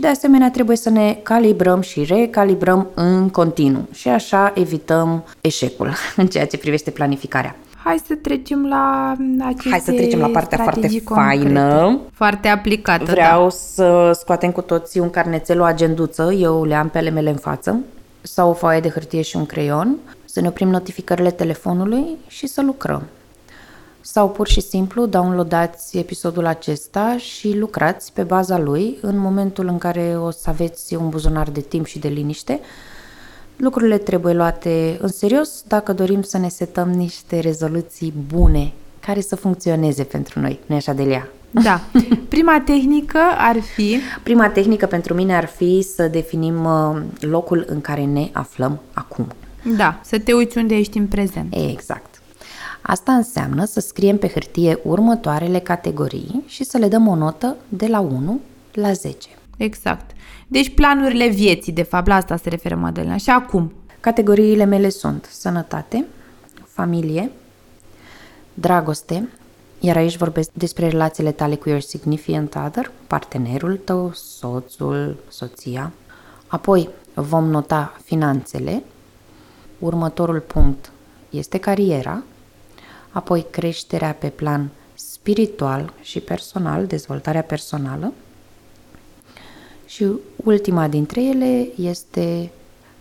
și 0.00 0.06
de 0.06 0.12
asemenea 0.12 0.50
trebuie 0.50 0.76
să 0.76 0.90
ne 0.90 1.18
calibrăm 1.22 1.80
și 1.80 2.04
recalibrăm 2.04 2.86
în 2.94 3.28
continuu 3.28 3.88
și 3.92 4.08
așa 4.08 4.52
evităm 4.54 5.24
eșecul 5.40 5.92
în 6.16 6.26
ceea 6.26 6.46
ce 6.46 6.58
privește 6.58 6.90
planificarea. 6.90 7.56
Hai 7.84 8.00
să 8.06 8.14
trecem 8.14 8.66
la 8.66 9.14
aceste 9.40 9.68
Hai 9.70 9.80
să 9.80 9.92
trecem 9.92 10.18
la 10.18 10.26
partea 10.26 10.58
foarte 10.58 10.80
concrete, 10.80 11.04
faină. 11.04 11.98
Foarte 12.12 12.48
aplicată, 12.48 13.04
Vreau 13.04 13.42
da. 13.42 13.48
să 13.48 14.16
scoatem 14.20 14.50
cu 14.50 14.60
toții 14.60 15.00
un 15.00 15.10
carnețel, 15.10 15.60
o 15.60 15.64
agenduță, 15.64 16.32
eu 16.32 16.64
le 16.64 16.74
am 16.74 16.88
pe 16.88 16.98
ale 16.98 17.10
mele 17.10 17.30
în 17.30 17.36
față, 17.36 17.78
sau 18.20 18.50
o 18.50 18.52
foaie 18.52 18.80
de 18.80 18.88
hârtie 18.88 19.22
și 19.22 19.36
un 19.36 19.46
creion, 19.46 19.96
să 20.24 20.40
ne 20.40 20.48
oprim 20.48 20.68
notificările 20.68 21.30
telefonului 21.30 22.16
și 22.26 22.46
să 22.46 22.62
lucrăm 22.62 23.02
sau 24.00 24.30
pur 24.30 24.48
și 24.48 24.60
simplu 24.60 25.06
downloadați 25.06 25.98
episodul 25.98 26.46
acesta 26.46 27.16
și 27.18 27.56
lucrați 27.58 28.12
pe 28.12 28.22
baza 28.22 28.58
lui 28.58 28.98
în 29.00 29.18
momentul 29.18 29.66
în 29.66 29.78
care 29.78 30.16
o 30.18 30.30
să 30.30 30.50
aveți 30.50 30.94
un 30.94 31.08
buzunar 31.08 31.50
de 31.50 31.60
timp 31.60 31.86
și 31.86 31.98
de 31.98 32.08
liniște. 32.08 32.60
Lucrurile 33.56 33.98
trebuie 33.98 34.34
luate 34.34 34.98
în 35.00 35.08
serios 35.08 35.62
dacă 35.66 35.92
dorim 35.92 36.22
să 36.22 36.38
ne 36.38 36.48
setăm 36.48 36.90
niște 36.90 37.38
rezoluții 37.38 38.14
bune 38.26 38.72
care 39.00 39.20
să 39.20 39.36
funcționeze 39.36 40.02
pentru 40.02 40.40
noi, 40.40 40.58
nu 40.66 40.74
așa, 40.74 40.92
Delia? 40.92 41.28
Da. 41.50 41.80
Prima 42.28 42.62
tehnică 42.64 43.18
ar 43.36 43.60
fi... 43.60 43.98
Prima 44.22 44.48
tehnică 44.48 44.86
pentru 44.86 45.14
mine 45.14 45.36
ar 45.36 45.46
fi 45.46 45.82
să 45.94 46.08
definim 46.08 46.64
uh, 46.64 47.02
locul 47.20 47.64
în 47.68 47.80
care 47.80 48.04
ne 48.04 48.28
aflăm 48.32 48.80
acum. 48.92 49.26
Da, 49.76 50.00
să 50.04 50.18
te 50.18 50.32
uiți 50.32 50.58
unde 50.58 50.76
ești 50.76 50.98
în 50.98 51.06
prezent. 51.06 51.54
Exact. 51.70 52.09
Asta 52.90 53.12
înseamnă 53.12 53.64
să 53.64 53.80
scriem 53.80 54.18
pe 54.18 54.28
hârtie 54.28 54.78
următoarele 54.82 55.58
categorii 55.58 56.44
și 56.46 56.64
să 56.64 56.78
le 56.78 56.88
dăm 56.88 57.06
o 57.06 57.14
notă 57.14 57.56
de 57.68 57.86
la 57.86 58.00
1 58.00 58.40
la 58.72 58.92
10. 58.92 59.28
Exact. 59.56 60.10
Deci 60.48 60.74
planurile 60.74 61.28
vieții, 61.28 61.72
de 61.72 61.82
fapt, 61.82 62.06
la 62.06 62.14
asta 62.14 62.36
se 62.36 62.48
referă 62.48 62.74
Madalina. 62.74 63.16
Și 63.16 63.30
acum? 63.30 63.72
Categoriile 64.00 64.64
mele 64.64 64.88
sunt 64.88 65.28
sănătate, 65.30 66.04
familie, 66.66 67.30
dragoste, 68.54 69.28
iar 69.80 69.96
aici 69.96 70.16
vorbesc 70.16 70.50
despre 70.52 70.88
relațiile 70.88 71.32
tale 71.32 71.54
cu 71.54 71.68
your 71.68 71.80
significant 71.80 72.54
other, 72.66 72.92
partenerul 73.06 73.76
tău, 73.76 74.10
soțul, 74.14 75.16
soția. 75.28 75.92
Apoi 76.46 76.88
vom 77.14 77.44
nota 77.44 77.96
finanțele. 78.04 78.82
Următorul 79.78 80.40
punct 80.40 80.92
este 81.30 81.58
cariera 81.58 82.22
apoi 83.10 83.46
creșterea 83.50 84.12
pe 84.12 84.28
plan 84.28 84.70
spiritual 84.94 85.92
și 86.02 86.20
personal, 86.20 86.86
dezvoltarea 86.86 87.42
personală 87.42 88.12
și 89.86 90.06
ultima 90.36 90.88
dintre 90.88 91.22
ele 91.22 91.68
este 91.76 92.50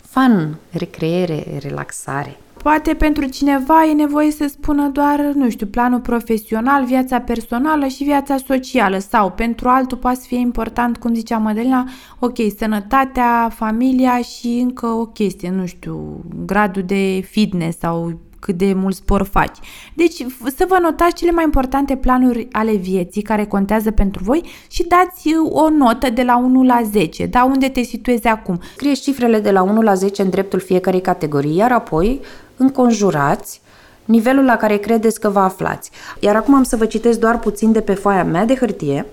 fun, 0.01 0.57
recreere, 0.71 1.57
relaxare. 1.59 2.37
Poate 2.63 2.93
pentru 2.93 3.25
cineva 3.25 3.85
e 3.85 3.93
nevoie 3.93 4.31
să 4.31 4.47
spună 4.47 4.87
doar, 4.87 5.19
nu 5.19 5.49
știu, 5.49 5.67
planul 5.67 5.99
profesional, 5.99 6.85
viața 6.85 7.19
personală 7.19 7.87
și 7.87 8.03
viața 8.03 8.37
socială 8.37 8.97
sau 8.97 9.31
pentru 9.31 9.69
altul 9.69 9.97
poate 9.97 10.19
să 10.19 10.25
fie 10.27 10.37
important, 10.37 10.97
cum 10.97 11.13
zicea 11.13 11.37
Mădălina, 11.37 11.89
ok, 12.19 12.35
sănătatea, 12.57 13.49
familia 13.55 14.21
și 14.21 14.47
încă 14.47 14.85
o 14.85 15.05
chestie, 15.05 15.49
nu 15.49 15.65
știu, 15.65 16.23
gradul 16.45 16.83
de 16.83 17.21
fitness 17.29 17.77
sau 17.77 18.19
cât 18.39 18.57
de 18.57 18.73
mult 18.73 18.95
spor 18.95 19.23
faci. 19.23 19.57
Deci 19.93 20.25
să 20.55 20.65
vă 20.67 20.77
notați 20.81 21.15
cele 21.15 21.31
mai 21.31 21.43
importante 21.43 21.95
planuri 21.95 22.47
ale 22.51 22.75
vieții 22.75 23.21
care 23.21 23.45
contează 23.45 23.91
pentru 23.91 24.23
voi 24.23 24.43
și 24.69 24.85
dați 24.87 25.27
uh, 25.27 25.51
o 25.51 25.69
notă 25.69 26.09
de 26.09 26.23
la 26.23 26.37
1 26.37 26.63
la 26.63 26.81
10, 26.91 27.25
da, 27.25 27.43
unde 27.43 27.69
te 27.69 27.81
situezi 27.81 28.27
acum. 28.27 28.59
Scrieți 28.75 29.01
cifrele 29.01 29.39
de 29.39 29.51
la 29.51 29.61
1 29.61 29.81
la 29.81 29.93
10 29.93 30.21
în 30.21 30.29
dreptul 30.29 30.59
fiecarei 30.59 31.01
categorii, 31.01 31.55
iar 31.55 31.71
apoi 31.71 32.21
înconjurați 32.57 33.61
nivelul 34.05 34.45
la 34.45 34.55
care 34.55 34.77
credeți 34.77 35.19
că 35.19 35.29
vă 35.29 35.39
aflați. 35.39 35.91
Iar 36.19 36.35
acum 36.35 36.53
am 36.53 36.63
să 36.63 36.75
vă 36.75 36.85
citesc 36.85 37.19
doar 37.19 37.39
puțin 37.39 37.71
de 37.71 37.81
pe 37.81 37.93
foaia 37.93 38.23
mea 38.23 38.45
de 38.45 38.55
hârtie, 38.55 39.05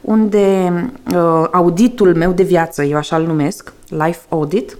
unde 0.00 0.72
uh, 1.14 1.44
auditul 1.52 2.14
meu 2.14 2.32
de 2.32 2.42
viață, 2.42 2.82
eu 2.82 2.96
așa-l 2.96 3.22
numesc, 3.22 3.72
Life 3.88 4.20
Audit, 4.28 4.72
uh, 4.72 4.78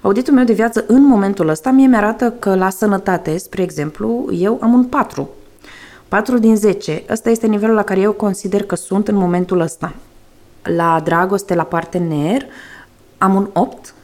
Auditul 0.00 0.34
meu 0.34 0.44
de 0.44 0.52
viață 0.52 0.84
în 0.86 1.02
momentul 1.02 1.48
ăsta 1.48 1.70
mie 1.70 1.86
mi-arată 1.86 2.30
că 2.38 2.54
la 2.54 2.70
sănătate, 2.70 3.38
spre 3.38 3.62
exemplu, 3.62 4.28
eu 4.32 4.58
am 4.60 4.72
un 4.72 4.84
4. 4.84 5.28
4 6.08 6.38
din 6.38 6.56
10. 6.56 7.02
Ăsta 7.10 7.30
este 7.30 7.46
nivelul 7.46 7.74
la 7.74 7.82
care 7.82 8.00
eu 8.00 8.12
consider 8.12 8.62
că 8.62 8.76
sunt 8.76 9.08
în 9.08 9.14
momentul 9.14 9.60
ăsta. 9.60 9.94
La 10.62 11.00
dragoste, 11.04 11.54
la 11.54 11.62
partener, 11.62 12.46
am 13.18 13.34
un 13.34 13.48
8, 13.52 13.94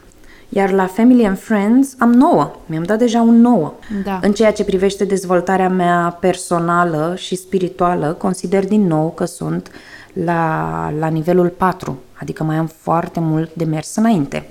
iar 0.49 0.71
la 0.71 0.85
Family 0.85 1.25
and 1.25 1.39
Friends 1.39 1.95
am 1.99 2.11
9. 2.11 2.51
Mi-am 2.65 2.83
dat 2.83 2.97
deja 2.97 3.21
un 3.21 3.41
9. 3.41 3.73
Da. 4.03 4.19
În 4.21 4.31
ceea 4.31 4.51
ce 4.51 4.63
privește 4.63 5.05
dezvoltarea 5.05 5.69
mea 5.69 6.17
personală 6.19 7.13
și 7.17 7.35
spirituală, 7.35 8.13
consider 8.13 8.67
din 8.67 8.87
nou 8.87 9.11
că 9.15 9.25
sunt 9.25 9.71
la, 10.13 10.93
la 10.99 11.07
nivelul 11.07 11.47
4, 11.47 11.97
adică 12.13 12.43
mai 12.43 12.55
am 12.55 12.67
foarte 12.81 13.19
mult 13.19 13.53
de 13.53 13.63
mers 13.63 13.95
înainte. 13.95 14.49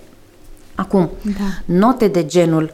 Acum, 0.75 1.11
da. 1.23 1.75
note 1.75 2.09
de 2.09 2.27
genul 2.27 2.73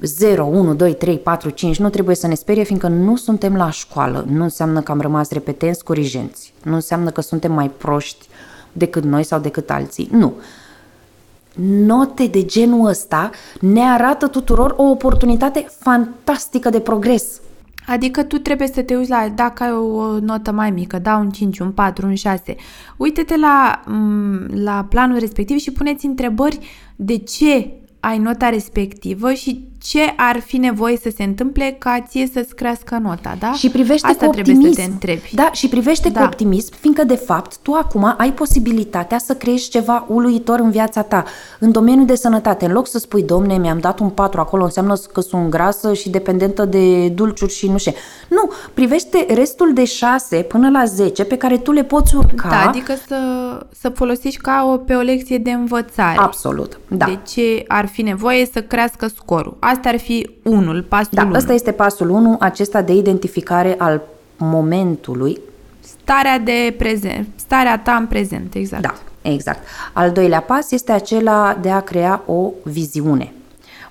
0, 0.00 0.44
1, 0.44 0.74
2, 0.74 0.94
3, 0.94 1.18
4, 1.18 1.50
5 1.50 1.78
nu 1.78 1.88
trebuie 1.88 2.16
să 2.16 2.26
ne 2.26 2.34
sperie, 2.34 2.62
fiindcă 2.62 2.88
nu 2.88 3.16
suntem 3.16 3.56
la 3.56 3.70
școală. 3.70 4.24
Nu 4.28 4.42
înseamnă 4.42 4.80
că 4.80 4.92
am 4.92 5.00
rămas 5.00 5.30
repetenți 5.30 5.84
corigenți. 5.84 6.52
Nu 6.62 6.74
înseamnă 6.74 7.10
că 7.10 7.20
suntem 7.20 7.52
mai 7.52 7.70
proști 7.70 8.26
decât 8.72 9.04
noi 9.04 9.22
sau 9.22 9.38
decât 9.38 9.70
alții. 9.70 10.08
Nu. 10.12 10.32
Note 11.64 12.26
de 12.26 12.44
genul 12.44 12.88
ăsta 12.88 13.30
ne 13.60 13.82
arată 13.82 14.26
tuturor 14.26 14.74
o 14.76 14.82
oportunitate 14.82 15.66
fantastică 15.78 16.70
de 16.70 16.80
progres. 16.80 17.40
Adică 17.88 18.22
tu 18.22 18.38
trebuie 18.38 18.68
să 18.68 18.82
te 18.82 18.96
uiți 18.96 19.10
la, 19.10 19.28
dacă 19.34 19.62
ai 19.62 19.72
o 19.72 20.18
notă 20.18 20.52
mai 20.52 20.70
mică, 20.70 20.98
da, 20.98 21.16
un 21.16 21.30
5, 21.30 21.58
un 21.58 21.72
4, 21.72 22.06
un 22.06 22.14
6, 22.14 22.56
uite-te 22.96 23.36
la, 23.36 23.82
mm, 23.86 24.46
la 24.54 24.86
planul 24.88 25.18
respectiv 25.18 25.58
și 25.58 25.72
puneți 25.72 26.06
întrebări 26.06 26.58
de 26.96 27.16
ce 27.16 27.70
ai 28.00 28.18
nota 28.18 28.48
respectivă 28.48 29.32
și 29.32 29.68
ce 29.82 30.12
ar 30.16 30.40
fi 30.40 30.56
nevoie 30.56 30.96
să 30.96 31.10
se 31.16 31.22
întâmple 31.22 31.76
ca 31.78 32.04
ție 32.08 32.28
să-ți 32.32 32.54
crească 32.54 32.98
nota, 33.02 33.36
da? 33.38 33.52
Și 33.52 33.68
privește 33.70 34.06
Asta 34.06 34.26
cu 34.26 34.32
trebuie 34.32 34.54
optimism. 34.54 34.80
să 34.80 34.86
te 34.86 34.92
întrebi. 34.92 35.30
Da, 35.34 35.50
și 35.52 35.68
privește 35.68 36.08
Da. 36.08 36.20
cu 36.20 36.26
optimism, 36.26 36.72
fiindcă 36.80 37.04
de 37.04 37.14
fapt 37.14 37.56
tu 37.62 37.72
acum 37.72 38.14
ai 38.18 38.32
posibilitatea 38.32 39.18
să 39.18 39.34
crești 39.34 39.70
ceva 39.70 40.04
uluitor 40.08 40.58
în 40.58 40.70
viața 40.70 41.02
ta, 41.02 41.24
în 41.58 41.72
domeniul 41.72 42.06
de 42.06 42.14
sănătate. 42.14 42.64
În 42.64 42.72
loc 42.72 42.86
să 42.88 42.98
spui, 42.98 43.22
domne, 43.22 43.56
mi-am 43.58 43.78
dat 43.78 43.98
un 43.98 44.08
4 44.08 44.40
acolo, 44.40 44.64
înseamnă 44.64 44.96
că 45.12 45.20
sunt 45.20 45.48
grasă 45.48 45.94
și 45.94 46.08
dependentă 46.10 46.64
de 46.64 47.08
dulciuri 47.08 47.52
și 47.52 47.68
nu 47.68 47.78
știu. 47.78 47.92
Nu, 48.28 48.50
privește 48.74 49.26
restul 49.34 49.72
de 49.72 49.84
6 49.84 50.36
până 50.36 50.70
la 50.70 50.84
10 50.84 51.24
pe 51.24 51.36
care 51.36 51.58
tu 51.58 51.72
le 51.72 51.84
poți 51.84 52.16
urca. 52.16 52.48
Da, 52.48 52.68
adică 52.68 52.94
să, 53.06 53.16
să 53.80 53.88
folosești 53.88 54.40
ca 54.40 54.68
o, 54.72 54.76
pe 54.76 54.94
o 54.94 55.00
lecție 55.00 55.38
de 55.38 55.50
învățare. 55.50 56.18
Absolut, 56.18 56.78
da. 56.88 57.04
De 57.06 57.18
ce 57.28 57.64
ar 57.68 57.86
fi 57.86 58.02
nevoie 58.02 58.46
să 58.52 58.62
crească 58.62 59.06
scorul. 59.06 59.56
Asta 59.70 59.88
ar 59.88 59.98
fi 59.98 60.30
unul, 60.42 60.82
pasul 60.82 61.10
Da, 61.12 61.22
unu. 61.22 61.34
ăsta 61.34 61.52
este 61.52 61.72
pasul 61.72 62.08
1, 62.08 62.36
acesta 62.40 62.82
de 62.82 62.92
identificare 62.92 63.74
al 63.78 64.00
momentului 64.36 65.40
Starea 65.80 66.38
de 66.38 66.74
prezent, 66.78 67.28
starea 67.36 67.78
ta 67.78 67.92
în 67.94 68.06
prezent, 68.06 68.54
exact. 68.54 68.82
Da, 68.82 68.94
Exact. 69.22 69.58
Al 69.92 70.10
doilea 70.10 70.40
pas 70.40 70.70
este 70.70 70.92
acela 70.92 71.58
de 71.60 71.70
a 71.70 71.80
crea 71.80 72.22
o 72.26 72.50
viziune. 72.62 73.32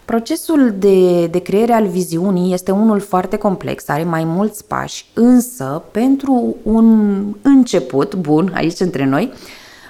Procesul 0.06 0.74
de, 0.78 1.28
de 1.28 1.40
creare 1.40 1.74
al 1.74 1.86
viziunii 1.88 2.54
este 2.54 2.72
unul 2.72 3.00
foarte 3.00 3.38
complex, 3.38 3.88
are 3.88 4.04
mai 4.04 4.24
mulți 4.24 4.68
pași, 4.68 5.06
însă 5.14 5.84
pentru 5.92 6.56
un 6.64 7.18
început 7.42 8.16
bun 8.16 8.52
aici 8.56 8.80
între 8.80 9.06
noi, 9.06 9.32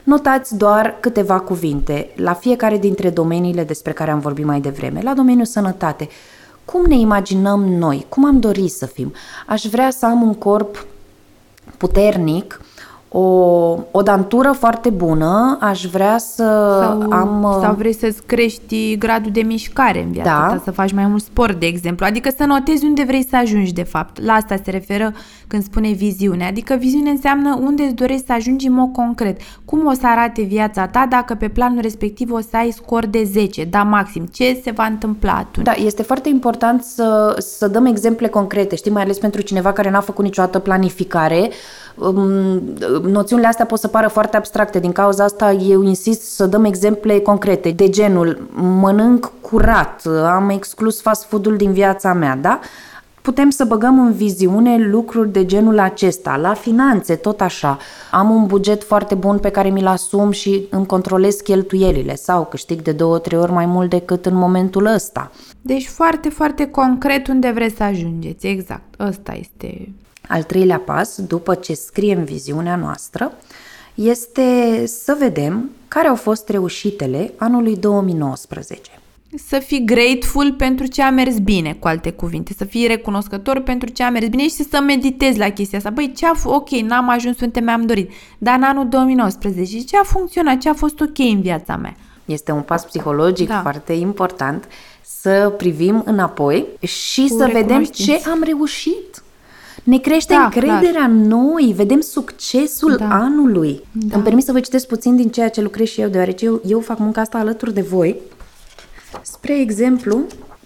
notați 0.07 0.57
doar 0.57 0.97
câteva 0.99 1.39
cuvinte 1.39 2.09
la 2.15 2.33
fiecare 2.33 2.77
dintre 2.77 3.09
domeniile 3.09 3.63
despre 3.63 3.91
care 3.91 4.11
am 4.11 4.19
vorbit 4.19 4.45
mai 4.45 4.61
devreme. 4.61 5.01
La 5.01 5.13
domeniul 5.13 5.45
sănătate, 5.45 6.07
cum 6.65 6.85
ne 6.85 6.95
imaginăm 6.95 7.65
noi, 7.65 8.05
cum 8.09 8.25
am 8.25 8.39
dorit 8.39 8.71
să 8.71 8.85
fim. 8.85 9.13
Aș 9.47 9.65
vrea 9.65 9.89
să 9.89 10.05
am 10.05 10.21
un 10.21 10.33
corp 10.33 10.85
puternic, 11.77 12.61
o, 13.09 13.19
o 13.91 14.01
dantură 14.01 14.51
foarte 14.51 14.89
bună, 14.89 15.57
aș 15.61 15.85
vrea 15.85 16.17
să 16.17 16.77
sau, 16.81 17.11
am... 17.11 17.57
Sau 17.61 17.73
vrei 17.73 17.93
să-ți 17.93 18.23
crești 18.25 18.97
gradul 18.97 19.31
de 19.31 19.41
mișcare 19.41 20.03
în 20.03 20.11
viața 20.11 20.29
Da. 20.29 20.47
ta, 20.47 20.61
să 20.63 20.71
faci 20.71 20.91
mai 20.91 21.05
mult 21.05 21.23
sport, 21.23 21.59
de 21.59 21.65
exemplu. 21.65 22.05
Adică 22.05 22.29
să 22.37 22.43
notezi 22.43 22.85
unde 22.85 23.03
vrei 23.03 23.25
să 23.29 23.35
ajungi, 23.35 23.73
de 23.73 23.83
fapt. 23.83 24.21
La 24.25 24.33
asta 24.33 24.55
se 24.63 24.71
referă 24.71 25.13
când 25.47 25.63
spune 25.63 25.91
viziune. 25.91 26.45
Adică 26.45 26.75
viziune 26.75 27.09
înseamnă 27.09 27.59
unde 27.61 27.83
îți 27.83 27.93
dorești 27.93 28.25
să 28.25 28.33
ajungi 28.33 28.67
în 28.67 28.73
mod 28.73 28.91
concret. 28.91 29.39
Cum 29.65 29.85
o 29.85 29.93
să 29.93 30.07
arate 30.07 30.41
viața 30.41 30.87
ta 30.87 31.05
dacă 31.09 31.35
pe 31.35 31.47
planul 31.47 31.81
respectiv 31.81 32.31
o 32.31 32.39
să 32.39 32.57
ai 32.57 32.71
scor 32.71 33.05
de 33.05 33.23
10, 33.23 33.63
da 33.63 33.83
maxim. 33.83 34.25
Ce 34.25 34.59
se 34.63 34.71
va 34.71 34.85
întâmpla 34.85 35.33
atunci? 35.33 35.65
Da, 35.65 35.71
este 35.71 36.03
foarte 36.03 36.29
important 36.29 36.83
să, 36.83 37.35
să 37.39 37.67
dăm 37.67 37.85
exemple 37.85 38.27
concrete, 38.27 38.75
știi, 38.75 38.91
mai 38.91 39.03
ales 39.03 39.17
pentru 39.17 39.41
cineva 39.41 39.71
care 39.71 39.89
n-a 39.89 39.99
făcut 39.99 40.23
niciodată 40.23 40.59
planificare. 40.59 41.39
Um, 41.41 41.49
Noțiunile 43.04 43.48
astea 43.48 43.66
pot 43.66 43.80
să 43.80 43.88
pară 43.88 44.08
foarte 44.08 44.38
abstracte, 44.38 44.80
din 44.80 44.92
cauza 44.92 45.24
asta 45.24 45.51
eu 45.51 45.82
insist 45.82 46.22
să 46.22 46.46
dăm 46.46 46.63
exemple 46.63 47.20
concrete, 47.20 47.72
de 47.72 47.89
genul 47.89 48.48
mănânc 48.54 49.32
curat, 49.42 50.06
am 50.25 50.50
exclus 50.50 51.01
fast 51.01 51.24
food-ul 51.24 51.56
din 51.58 51.72
viața 51.72 52.13
mea, 52.13 52.36
da? 52.42 52.60
Putem 53.22 53.50
să 53.50 53.66
băgăm 53.66 54.00
în 54.00 54.12
viziune 54.12 54.77
lucruri 54.77 55.32
de 55.32 55.46
genul 55.46 55.80
acesta, 55.80 56.36
la 56.36 56.54
finanțe, 56.54 57.16
tot 57.16 57.42
așa. 57.42 57.77
Am 58.12 58.30
un 58.30 58.46
buget 58.46 58.84
foarte 58.84 59.16
bun 59.16 59.38
pe 59.38 59.50
care 59.50 59.70
mi-l 59.70 59.88
asum 59.88 60.32
și 60.32 60.68
îmi 60.70 60.86
controlez 60.86 61.36
cheltuielile 61.36 62.16
sau 62.16 62.46
câștig 62.46 62.82
de 62.82 62.92
două, 62.92 63.18
trei 63.18 63.39
ori 63.39 63.51
mai 63.51 63.66
mult 63.66 63.89
decât 63.89 64.25
în 64.25 64.36
momentul 64.36 64.86
ăsta. 64.86 65.32
Deci 65.62 65.88
foarte, 65.88 66.30
foarte 66.30 66.70
concret 66.70 67.27
unde 67.27 67.51
vreți 67.54 67.75
să 67.75 67.84
ajungeți. 67.84 68.48
Exact. 68.48 69.00
Ăsta 69.00 69.34
este 69.34 69.94
Al 70.27 70.43
treilea 70.43 70.77
pas, 70.79 71.22
după 71.22 71.55
ce 71.55 71.74
scriem 71.74 72.24
viziunea 72.24 72.75
noastră, 72.75 73.31
este 73.96 74.84
să 74.86 75.15
vedem 75.19 75.69
care 75.88 76.07
au 76.07 76.15
fost 76.15 76.50
reușitele 76.50 77.34
anului 77.38 77.75
2019. 77.75 78.91
să 79.48 79.60
fii 79.60 79.86
grateful 79.86 80.53
pentru 80.53 80.86
ce 80.86 81.01
a 81.01 81.10
mers 81.10 81.38
bine, 81.38 81.74
cu 81.79 81.88
alte 81.88 82.12
cuvinte, 82.12 82.53
să 82.57 82.65
fii 82.65 82.88
recunoscător 82.88 83.60
pentru 83.60 83.89
ce 83.89 84.03
a 84.03 84.10
mers 84.10 84.27
bine 84.27 84.43
și 84.43 84.50
să 84.69 84.79
meditezi 84.86 85.38
la 85.39 85.50
chestia 85.50 85.77
asta. 85.77 85.89
Băi, 85.89 86.12
ce 86.15 86.25
a 86.25 86.36
f- 86.36 86.43
ok, 86.43 86.69
n-am 86.69 87.10
ajuns 87.10 87.39
unde 87.39 87.60
mi-am 87.60 87.86
dorit, 87.86 88.12
dar 88.38 88.55
în 88.57 88.63
anul 88.63 88.88
2019, 88.89 89.79
ce 89.79 89.98
a 89.98 90.03
funcționat, 90.03 90.57
ce 90.57 90.69
a 90.69 90.74
fost 90.74 91.00
ok 91.00 91.17
în 91.17 91.41
viața 91.41 91.75
mea? 91.75 91.96
Este 92.25 92.51
un 92.51 92.62
pas 92.62 92.86
psihologic 92.86 93.48
Da. 93.48 93.60
foarte 93.62 93.93
important 93.93 94.67
să 95.01 95.53
privim 95.57 96.01
înapoi 96.05 96.65
și 96.81 97.22
Cu 97.22 97.27
să 97.38 97.46
vedem 97.46 97.62
recunoștință. 97.67 98.12
ce 98.24 98.29
am 98.29 98.41
reușit. 98.43 99.22
Ne 99.88 99.98
crește 99.98 100.34
Da, 100.34 100.44
încrederea 100.44 101.03
în 101.03 101.22
noi, 101.27 101.74
vedem 101.75 102.00
succesul 102.00 102.96
Da. 102.96 103.08
anului. 103.10 103.82
Da. 103.91 104.15
Îmi 104.15 104.24
permis 104.24 104.46
să 104.46 104.51
vă 104.51 104.60
citesc 104.60 104.88
puțin 104.88 105.15
din 105.15 105.29
ceea 105.29 105.50
ce 105.50 105.62
lucrez 105.62 105.88
și 105.88 106.01
eu, 106.01 106.10
deoarece 106.10 106.46
eu, 106.46 106.62
eu 106.65 106.79
fac 106.79 106.98
munca 107.00 107.22
asta 107.22 107.38
alături 107.38 107.74
de 107.74 107.82
voi. 107.82 108.15
Spre 109.22 109.60
exemplu, 109.60 110.20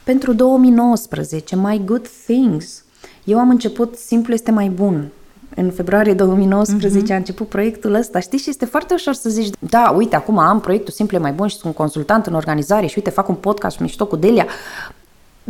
pentru 0.04 0.34
2019, 0.34 1.56
My 1.56 1.82
Good 1.86 2.08
Things. 2.26 2.84
Eu 3.24 3.40
am 3.40 3.50
început 3.50 3.96
Simplu 3.96 4.34
este 4.34 4.52
mai 4.52 4.70
bun. 4.70 5.08
În 5.56 5.72
februarie 5.72 6.14
2019 6.14 7.02
Mhm. 7.04 7.12
a 7.14 7.16
început 7.16 7.48
proiectul 7.48 7.94
ăsta, 7.94 8.20
știți? 8.20 8.44
Și 8.44 8.50
este 8.50 8.66
foarte 8.66 8.94
ușor 8.94 9.14
să 9.14 9.30
zici, 9.30 9.54
da, 9.60 9.94
uite, 9.98 10.16
acum 10.16 10.38
am 10.38 10.60
proiectul 10.60 10.94
Simple 10.94 11.18
mai 11.18 11.32
bun 11.32 11.48
și 11.48 11.56
sunt 11.58 11.76
consultant 11.76 12.26
în 12.26 12.34
organizare 12.34 12.86
și 12.86 12.94
uite, 12.98 13.10
fac 13.10 13.28
un 13.30 13.36
podcast 13.36 13.80
mișto 13.80 14.06
cu 14.08 14.16
Delia. 14.16 14.46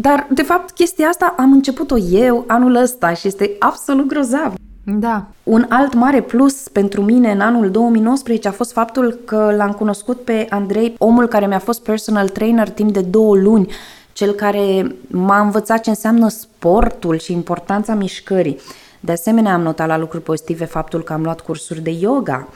Dar, 0.02 0.28
de 0.30 0.42
fapt, 0.42 0.72
chestia 0.72 1.08
asta 1.08 1.36
am 1.38 1.52
început-o 1.52 1.98
eu 1.98 2.44
anul 2.48 2.76
ăsta 2.76 3.14
și 3.14 3.28
este 3.28 3.52
absolut 3.60 4.08
grozav. 4.08 4.54
Da, 4.84 5.28
Un 5.44 5.66
alt 5.70 5.94
mare 5.94 6.22
plus 6.22 6.68
pentru 6.68 7.02
mine 7.02 7.32
în 7.32 7.40
anul 7.40 7.72
2019 7.72 8.48
a 8.48 8.52
fost 8.52 8.72
faptul 8.72 9.20
că 9.26 9.54
l-am 9.58 9.72
cunoscut 9.72 10.22
pe 10.22 10.46
Andrei, 10.50 10.96
omul 10.98 11.28
care 11.28 11.48
mi-a 11.48 11.60
fost 11.60 11.84
personal 11.84 12.30
trainer 12.30 12.70
timp 12.70 12.94
de 12.94 13.02
două 13.02 13.36
luni, 13.36 13.72
cel 14.14 14.32
care 14.32 14.96
m-a 15.08 15.40
învățat 15.40 15.82
ce 15.82 15.90
înseamnă 15.90 16.28
sportul 16.28 17.18
și 17.18 17.32
importanța 17.32 17.94
mișcării. 17.94 18.60
De 19.00 19.12
asemenea, 19.12 19.54
am 19.54 19.62
notat 19.62 19.88
la 19.88 19.98
lucruri 19.98 20.24
pozitive 20.24 20.66
faptul 20.66 21.04
că 21.04 21.14
am 21.14 21.24
luat 21.24 21.42
cursuri 21.42 21.82
de 21.82 21.92
yoga, 22.00 22.48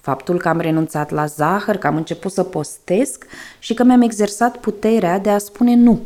faptul 0.00 0.38
că 0.38 0.48
am 0.48 0.60
renunțat 0.60 1.10
la 1.10 1.26
zahăr, 1.26 1.76
că 1.76 1.86
am 1.86 1.96
început 1.96 2.32
să 2.32 2.42
postesc 2.42 3.26
și 3.58 3.74
că 3.74 3.84
mi-am 3.84 4.02
exersat 4.02 4.56
puterea 4.56 5.18
de 5.18 5.30
a 5.30 5.38
spune 5.38 5.74
nu, 5.74 6.00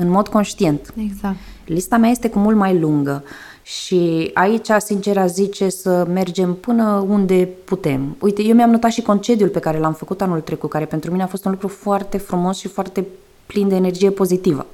în 0.00 0.08
mod 0.08 0.28
conștient. 0.28 0.94
exact. 0.96 1.36
Lista 1.64 1.96
mea 1.96 2.10
este 2.10 2.28
cu 2.28 2.38
mult 2.38 2.56
mai 2.56 2.78
lungă 2.78 3.24
și 3.62 4.30
aici, 4.34 4.68
sincer, 4.78 5.18
aș 5.18 5.30
zice 5.30 5.68
să 5.68 6.06
mergem 6.12 6.54
până 6.54 7.04
unde 7.08 7.48
putem. 7.64 8.16
Uite, 8.20 8.42
eu 8.42 8.54
mi-am 8.54 8.70
notat 8.70 8.90
și 8.90 9.02
concediul 9.02 9.48
pe 9.48 9.58
care 9.58 9.78
l-am 9.78 9.92
făcut 9.92 10.20
anul 10.20 10.40
trecut, 10.40 10.70
care 10.70 10.84
pentru 10.84 11.10
mine 11.10 11.22
a 11.22 11.26
fost 11.26 11.44
un 11.44 11.50
lucru 11.50 11.68
foarte 11.68 12.18
frumos 12.18 12.58
și 12.58 12.68
foarte 12.68 13.04
plin 13.46 13.68
de 13.68 13.74
energie 13.74 14.10
pozitivă. 14.10 14.66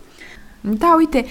Da, 0.60 0.94
uite, 0.98 1.24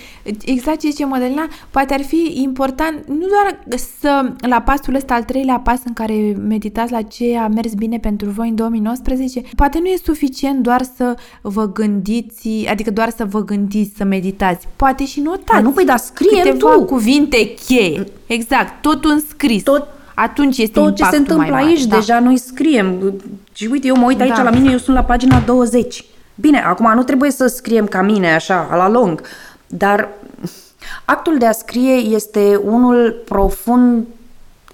exact 0.45 0.79
ce 0.79 0.89
zice 0.89 1.05
Mădălina, 1.05 1.47
poate 1.71 1.93
ar 1.93 2.01
fi 2.01 2.33
important 2.41 3.03
nu 3.07 3.25
doar 3.27 3.59
să, 3.99 4.31
la 4.47 4.61
pasul 4.61 4.95
ăsta, 4.95 5.13
al 5.13 5.23
treilea 5.23 5.59
pas 5.63 5.79
în 5.85 5.93
care 5.93 6.13
meditați 6.47 6.91
la 6.91 7.01
ce 7.01 7.37
a 7.37 7.47
mers 7.47 7.73
bine 7.73 7.97
pentru 7.99 8.29
voi 8.29 8.49
în 8.49 8.55
2019, 8.55 9.41
poate 9.55 9.79
nu 9.79 9.85
e 9.87 9.97
suficient 10.03 10.59
doar 10.59 10.81
să 10.95 11.15
vă 11.41 11.71
gândiți, 11.71 12.49
adică 12.69 12.91
doar 12.91 13.09
să 13.15 13.25
vă 13.25 13.43
gândiți 13.43 13.97
să 13.97 14.03
meditați, 14.03 14.67
poate 14.75 15.05
și 15.05 15.19
notați. 15.19 15.51
A, 15.51 15.61
nu, 15.61 15.69
păi, 15.69 15.85
dar 15.85 15.97
scrie 15.97 16.41
câteva 16.41 16.73
tu. 16.73 16.83
cuvinte 16.85 17.53
cheie. 17.65 18.03
Exact, 18.25 18.81
tot 18.81 19.05
în 19.05 19.19
scris. 19.29 19.63
Tot- 19.63 19.87
Atunci 20.17 20.57
este 20.57 20.79
Tot 20.79 20.83
ce 20.83 20.89
impactul 20.89 21.11
se 21.11 21.17
întâmplă 21.17 21.51
mai 21.51 21.61
mare, 21.61 21.65
aici, 21.73 21.85
da. 21.85 21.95
deja 21.95 22.19
noi 22.19 22.37
scriem. 22.37 23.13
Și 23.53 23.67
uite, 23.71 23.87
eu 23.87 23.95
mă 23.95 24.05
uit 24.05 24.21
aici 24.21 24.35
Da. 24.35 24.43
la 24.43 24.49
mine, 24.49 24.71
eu 24.71 24.77
sunt 24.77 24.95
la 24.95 25.03
pagina 25.03 25.39
20. 25.39 26.05
Bine, 26.35 26.59
acum 26.59 26.91
nu 26.95 27.03
trebuie 27.03 27.31
să 27.31 27.47
scriem 27.47 27.85
ca 27.85 28.01
mine, 28.01 28.33
așa, 28.33 28.67
la 28.75 28.89
lung, 28.89 29.21
dar 29.67 30.09
actul 31.05 31.37
de 31.37 31.45
a 31.45 31.51
scrie 31.51 31.93
este 31.93 32.59
unul 32.63 33.21
profund 33.25 34.05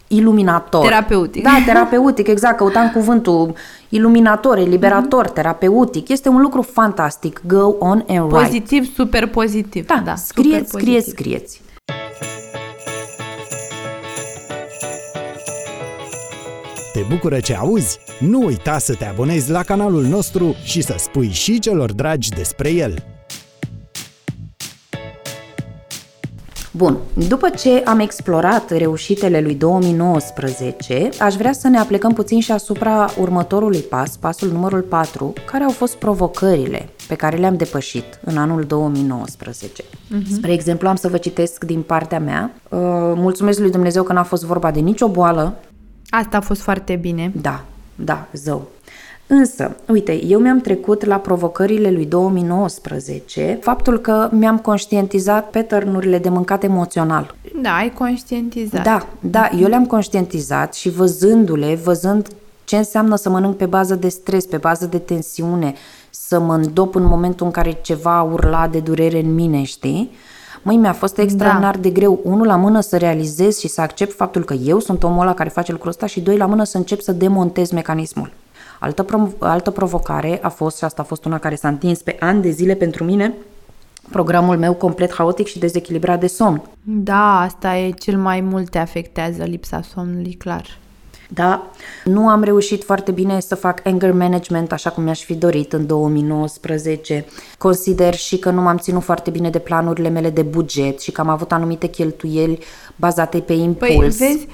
iluminator. 0.07 0.83
Terapeutic. 0.85 1.43
Da, 1.43 1.49
terapeutic, 1.65 2.27
exact, 2.27 2.57
căutam 2.57 2.91
cuvântul 2.91 3.53
iluminator, 3.89 4.57
eliberator, 4.57 5.23
Mhm. 5.25 5.33
terapeutic. 5.33 6.09
Este 6.09 6.29
un 6.29 6.41
lucru 6.41 6.61
fantastic. 6.61 7.41
Go 7.47 7.75
on 7.79 8.03
and 8.07 8.31
write. 8.31 8.45
Pozitiv, 8.45 8.93
super 8.95 9.27
pozitiv. 9.27 9.85
Da, 9.85 10.01
da 10.05 10.15
scrieți, 10.15 10.69
super 10.69 10.81
scrieți, 10.81 11.03
pozitiv. 11.03 11.25
scrieți. 11.25 11.61
Te 11.65 11.70
bucură 17.11 17.39
ce 17.39 17.55
auzi? 17.55 17.99
Nu 18.19 18.45
uita 18.45 18.77
să 18.77 18.95
te 18.95 19.05
abonezi 19.05 19.51
la 19.51 19.63
canalul 19.63 20.03
nostru 20.03 20.55
și 20.63 20.81
să 20.81 20.95
spui 20.97 21.29
și 21.29 21.59
celor 21.59 21.91
dragi 21.91 22.29
despre 22.29 22.69
el. 22.69 23.03
Bun, 26.73 26.97
după 27.27 27.49
ce 27.49 27.83
am 27.85 27.99
explorat 27.99 28.69
reușitele 28.69 29.41
lui 29.41 29.55
2019, 29.55 31.09
aș 31.19 31.33
vrea 31.35 31.51
să 31.51 31.67
ne 31.67 31.77
aplecăm 31.77 32.13
puțin 32.13 32.39
și 32.39 32.51
asupra 32.51 33.09
următorului 33.19 33.79
pas, 33.79 34.17
pasul 34.17 34.51
numărul 34.51 34.81
4, 34.81 35.33
care 35.45 35.63
au 35.63 35.71
fost 35.71 35.95
provocările 35.95 36.89
pe 37.07 37.15
care 37.15 37.37
le-am 37.37 37.55
depășit 37.55 38.19
în 38.25 38.37
anul 38.37 38.63
2019. 38.63 39.83
Uh-huh. 39.83 40.33
Spre 40.33 40.51
exemplu, 40.51 40.87
am 40.87 40.95
să 40.95 41.07
vă 41.07 41.17
citesc 41.17 41.63
din 41.63 41.81
partea 41.81 42.19
mea. 42.19 42.51
Uh, 42.69 42.79
mulțumesc 43.15 43.59
lui 43.59 43.71
Dumnezeu 43.71 44.03
că 44.03 44.13
n-a 44.13 44.23
fost 44.23 44.45
vorba 44.45 44.71
de 44.71 44.79
nicio 44.79 45.07
boală, 45.07 45.57
Asta 46.13 46.37
a 46.37 46.41
fost 46.41 46.61
foarte 46.61 46.95
bine. 46.95 47.31
da, 47.41 47.63
da, 47.95 48.27
zău. 48.33 48.67
Însă, 49.27 49.75
uite, 49.87 50.25
eu 50.25 50.39
mi-am 50.39 50.59
trecut 50.59 51.05
la 51.05 51.15
provocările 51.15 51.91
lui 51.91 52.05
2019 52.05 53.57
faptul 53.61 53.99
că 53.99 54.29
mi-am 54.31 54.57
conștientizat 54.57 55.49
pattern-urile 55.49 56.17
de 56.17 56.29
mâncat 56.29 56.63
emoțional. 56.63 57.35
Da, 57.61 57.75
ai 57.75 57.93
conștientizat. 57.93 58.83
Da, 58.83 59.07
da, 59.19 59.49
eu 59.59 59.67
le-am 59.67 59.85
conștientizat 59.85 60.73
și 60.73 60.89
văzându-le, 60.89 61.79
văzând 61.83 62.27
ce 62.63 62.77
înseamnă 62.77 63.15
să 63.15 63.29
mănânc 63.29 63.55
pe 63.55 63.65
bază 63.65 63.95
de 63.95 64.09
stres, 64.09 64.45
pe 64.45 64.57
bază 64.57 64.85
de 64.85 64.97
tensiune, 64.97 65.73
să 66.09 66.39
mă 66.39 66.53
îndop 66.53 66.95
în 66.95 67.03
momentul 67.03 67.45
în 67.45 67.51
care 67.51 67.77
ceva 67.81 68.21
urla 68.21 68.67
de 68.67 68.79
durere 68.79 69.19
în 69.19 69.33
mine, 69.33 69.63
știi? 69.63 70.11
Măi, 70.63 70.75
mi-a 70.75 70.93
fost 70.93 71.17
extraordinar 71.17 71.77
de 71.77 71.89
greu, 71.89 72.19
unul 72.23 72.45
la 72.45 72.55
mână 72.55 72.79
să 72.79 72.97
realizez 72.97 73.59
și 73.59 73.67
să 73.67 73.81
accept 73.81 74.15
faptul 74.15 74.43
că 74.43 74.53
eu 74.53 74.79
sunt 74.79 75.03
omul 75.03 75.21
ăla 75.21 75.33
care 75.33 75.49
face 75.49 75.71
lucrul 75.71 75.89
ăsta 75.89 76.05
și 76.05 76.21
doi 76.21 76.37
la 76.37 76.45
mână 76.45 76.63
să 76.63 76.77
încep 76.77 77.01
să 77.01 77.11
demontez 77.11 77.71
mecanismul. 77.71 78.31
Altă, 78.79 79.03
pro- 79.03 79.31
altă 79.39 79.71
provocare 79.71 80.39
a 80.41 80.49
fost, 80.49 80.77
și 80.77 80.83
asta 80.83 81.01
a 81.01 81.05
fost 81.05 81.25
una 81.25 81.37
care 81.37 81.55
s-a 81.55 81.67
întins 81.67 82.01
pe 82.01 82.17
ani 82.19 82.41
de 82.41 82.49
zile 82.49 82.73
pentru 82.73 83.03
mine, 83.03 83.33
programul 84.09 84.57
meu 84.57 84.73
complet 84.73 85.13
haotic 85.13 85.47
și 85.47 85.59
dezechilibrat 85.59 86.19
de 86.19 86.27
somn. 86.27 86.61
Da, 86.83 87.39
asta 87.39 87.77
e 87.77 87.91
cel 87.91 88.17
mai 88.17 88.41
mult 88.41 88.69
te 88.69 88.77
afectează 88.77 89.43
lipsa 89.43 89.81
somnului, 89.93 90.33
clar. 90.33 90.77
Da, 91.33 91.71
nu 92.03 92.27
am 92.27 92.43
reușit 92.43 92.83
foarte 92.83 93.11
bine 93.11 93.39
să 93.39 93.55
fac 93.55 93.85
anger 93.85 94.11
management 94.11 94.71
așa 94.71 94.89
cum 94.89 95.03
mi-aș 95.03 95.23
fi 95.23 95.33
dorit 95.33 95.73
în 95.73 95.85
2019. 95.85 97.25
Consider 97.57 98.13
și 98.13 98.37
că 98.37 98.49
nu 98.49 98.61
m-am 98.61 98.77
ținut 98.77 99.03
foarte 99.03 99.29
bine 99.29 99.49
de 99.49 99.59
planurile 99.59 100.09
mele 100.09 100.29
de 100.29 100.41
buget 100.41 101.01
și 101.01 101.11
că 101.11 101.21
am 101.21 101.29
avut 101.29 101.51
anumite 101.51 101.87
cheltuieli 101.87 102.59
bazate 102.95 103.39
pe 103.39 103.53
impuls. 103.53 104.17
Păi, 104.17 104.27
vezi, 104.27 104.47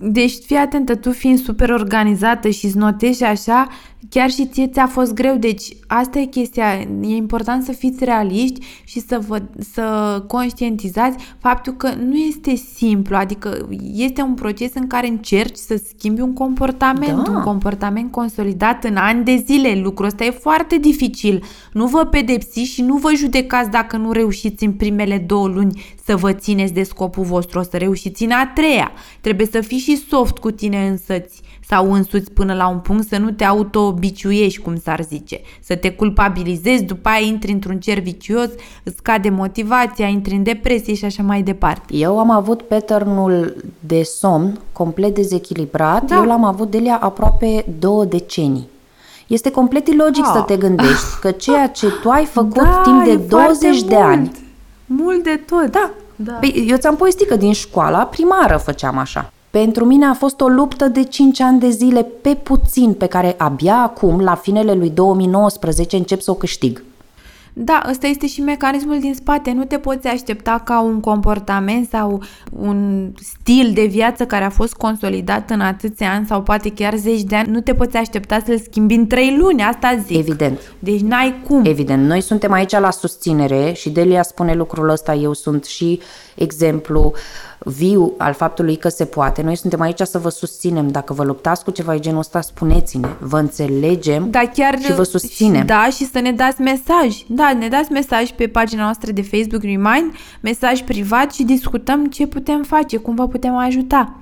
deci 0.00 0.38
fii 0.44 0.56
atentă, 0.56 0.96
tu 0.96 1.10
fiind 1.10 1.38
super 1.38 1.70
organizată 1.70 2.48
și 2.48 2.66
îți 2.66 2.76
notezi 2.76 3.24
așa, 3.24 3.68
chiar 4.08 4.30
și 4.30 4.46
ție 4.46 4.66
ți-a 4.66 4.86
fost 4.86 5.14
greu. 5.14 5.36
Deci 5.36 5.62
asta 5.86 6.18
e 6.18 6.24
chestia, 6.24 6.78
e 7.02 7.14
important 7.14 7.64
să 7.64 7.72
fiți 7.72 8.04
realiști 8.04 8.66
și 8.84 9.00
să, 9.00 9.20
vă, 9.26 9.42
să 9.72 9.84
conștientizați 10.26 11.24
faptul 11.38 11.72
că 11.72 11.90
nu 11.94 12.16
este 12.16 12.54
simplu, 12.54 13.16
adică 13.16 13.68
este 13.94 14.22
un 14.22 14.34
proces 14.34 14.70
în 14.74 14.86
care 14.86 15.08
încerci 15.08 15.56
să 15.56 15.82
schimbi 15.88 16.20
un 16.20 16.32
comportament, 16.32 17.24
Da. 17.24 17.30
un 17.30 17.42
comportament 17.42 18.10
consolidat 18.10 18.84
în 18.84 18.96
ani 18.96 19.24
de 19.24 19.42
zile. 19.46 19.80
Lucrul 19.82 20.06
ăsta 20.06 20.24
e 20.24 20.30
foarte 20.30 20.76
dificil. 20.76 21.42
Nu 21.72 21.86
vă 21.86 22.04
pedepsiți 22.04 22.70
și 22.70 22.82
nu 22.82 22.96
vă 22.96 23.12
judecați 23.16 23.70
dacă 23.70 23.96
nu 23.96 24.12
reușiți 24.12 24.64
în 24.64 24.72
primele 24.72 25.18
două 25.18 25.46
luni 25.46 25.82
să 26.04 26.16
vă 26.16 26.32
țineți 26.32 26.72
de 26.72 26.82
scopul 26.82 27.24
vostru, 27.24 27.58
o 27.58 27.62
să 27.62 27.76
reușiți 27.76 28.24
în 28.24 28.30
a 28.30 28.50
treia. 28.54 28.92
Trebuie 29.20 29.46
să 29.46 29.60
fii 29.60 29.78
și 29.78 29.96
soft 29.96 30.38
cu 30.38 30.50
tine 30.50 30.88
însăți 30.88 31.40
sau 31.68 31.92
însuți 31.92 32.32
până 32.32 32.54
la 32.54 32.68
un 32.68 32.78
punct 32.78 33.08
să 33.08 33.18
nu 33.18 33.30
te 33.30 33.44
autobiciuiești, 33.90 34.60
cum 34.60 34.76
s-ar 34.84 35.02
zice, 35.08 35.40
să 35.62 35.74
te 35.76 35.90
culpabilizezi, 35.92 36.82
după 36.82 37.08
aia 37.08 37.26
intri 37.26 37.52
într-un 37.52 37.78
cer 37.80 37.98
vicios, 37.98 38.48
îți 38.82 38.96
scade 38.96 39.28
motivația, 39.28 40.06
intri 40.06 40.34
în 40.34 40.42
depresie 40.42 40.94
și 40.94 41.04
așa 41.04 41.22
mai 41.22 41.42
departe. 41.42 41.94
Eu 41.96 42.18
am 42.18 42.30
avut 42.30 42.62
patternul 42.62 43.56
de 43.80 44.02
somn 44.02 44.60
complet 44.72 45.14
dezechilibrat. 45.14 46.04
Da. 46.04 46.14
Eu 46.16 46.24
l-am 46.24 46.44
avut 46.44 46.70
de 46.70 46.78
la 46.84 46.98
aproape 47.00 47.64
două 47.78 48.04
decenii. 48.04 48.68
Este 49.26 49.50
complet 49.50 49.88
ilogic 49.88 50.24
Ah. 50.26 50.30
să 50.34 50.40
te 50.40 50.56
gândești 50.56 51.18
că 51.20 51.30
ceea 51.30 51.68
ce 51.68 51.86
tu 52.02 52.08
ai 52.10 52.24
făcut 52.24 52.54
Da, 52.62 52.80
timp 52.84 53.04
de 53.04 53.10
e 53.10 53.16
20 53.16 53.60
foarte 53.60 53.86
de 53.88 53.96
ani 53.96 54.20
mult. 54.86 55.02
Mult 55.02 55.24
de 55.24 55.40
tot. 55.46 55.70
Da. 55.72 55.90
Da. 56.16 56.32
Păi, 56.32 56.64
eu 56.68 56.76
ți-am 56.76 56.96
povestit 56.96 57.28
că 57.28 57.36
din 57.36 57.52
școala 57.52 57.98
primară 57.98 58.56
făceam 58.56 58.98
așa. 58.98 59.32
Pentru 59.50 59.84
mine 59.84 60.06
a 60.06 60.14
fost 60.14 60.40
o 60.40 60.48
luptă 60.48 60.88
de 60.88 61.02
5 61.02 61.40
ani 61.40 61.60
de 61.60 61.70
zile 61.70 62.02
pe 62.02 62.34
puțin, 62.34 62.92
pe 62.92 63.06
care 63.06 63.34
abia 63.38 63.76
acum, 63.76 64.20
la 64.20 64.34
finele 64.34 64.72
lui 64.72 64.90
2019, 64.90 65.96
încep 65.96 66.20
să 66.20 66.30
o 66.30 66.34
câștig. 66.34 66.82
Da, 67.52 67.82
ăsta 67.90 68.06
este 68.06 68.26
și 68.26 68.40
mecanismul 68.40 69.00
din 69.00 69.14
spate. 69.14 69.52
Nu 69.52 69.64
te 69.64 69.78
poți 69.78 70.06
aștepta 70.06 70.62
ca 70.64 70.80
un 70.80 71.00
comportament 71.00 71.88
sau 71.88 72.22
un 72.60 73.08
stil 73.20 73.70
de 73.74 73.84
viață 73.84 74.26
care 74.26 74.44
a 74.44 74.50
fost 74.50 74.74
consolidat 74.74 75.50
în 75.50 75.60
atâția 75.60 76.12
ani 76.12 76.26
sau 76.26 76.42
poate 76.42 76.72
chiar 76.72 76.94
zeci 76.94 77.22
de 77.22 77.36
ani, 77.36 77.50
nu 77.50 77.60
te 77.60 77.74
poți 77.74 77.96
aștepta 77.96 78.42
să-l 78.46 78.58
schimbi 78.58 78.94
în 78.94 79.06
trei 79.06 79.36
luni, 79.38 79.62
asta 79.62 79.96
zic. 80.06 80.18
Evident. 80.18 80.60
Deci 80.78 81.00
n-ai 81.00 81.34
cum. 81.48 81.64
Evident, 81.64 82.06
noi 82.06 82.20
suntem 82.20 82.52
aici 82.52 82.78
la 82.78 82.90
susținere 82.90 83.72
și 83.72 83.90
Delia 83.90 84.22
spune 84.22 84.54
lucrul 84.54 84.88
ăsta, 84.88 85.14
eu 85.14 85.32
sunt 85.32 85.64
și 85.64 86.00
exemplu 86.34 87.12
viu 87.64 88.14
al 88.16 88.32
faptului 88.32 88.76
că 88.76 88.88
se 88.88 89.04
poate. 89.04 89.42
Noi 89.42 89.56
suntem 89.56 89.80
aici 89.80 90.00
să 90.00 90.18
vă 90.18 90.28
susținem. 90.28 90.88
Dacă 90.88 91.12
vă 91.12 91.24
luptați 91.24 91.64
cu 91.64 91.70
ceva 91.70 91.92
de 91.92 91.98
genul 91.98 92.18
ăsta, 92.18 92.40
spuneți-ne. 92.40 93.08
Vă 93.18 93.38
înțelegem 93.38 94.30
Da, 94.30 94.50
chiar 94.54 94.78
și 94.78 94.92
vă 94.92 95.02
susținem. 95.02 95.60
Și, 95.60 95.66
da, 95.66 95.88
și 95.90 96.06
să 96.10 96.18
ne 96.18 96.32
dați 96.32 96.60
mesaj. 96.60 97.16
Da, 97.26 97.52
ne 97.58 97.68
dați 97.68 97.92
mesaj 97.92 98.30
pe 98.30 98.46
pagina 98.46 98.82
noastră 98.82 99.12
de 99.12 99.22
Facebook 99.22 99.62
Remind, 99.62 100.12
mesaj 100.40 100.82
privat 100.82 101.32
și 101.32 101.42
discutăm 101.42 102.06
ce 102.06 102.26
putem 102.26 102.62
face, 102.62 102.96
cum 102.96 103.14
vă 103.14 103.28
putem 103.28 103.56
ajuta. 103.56 104.14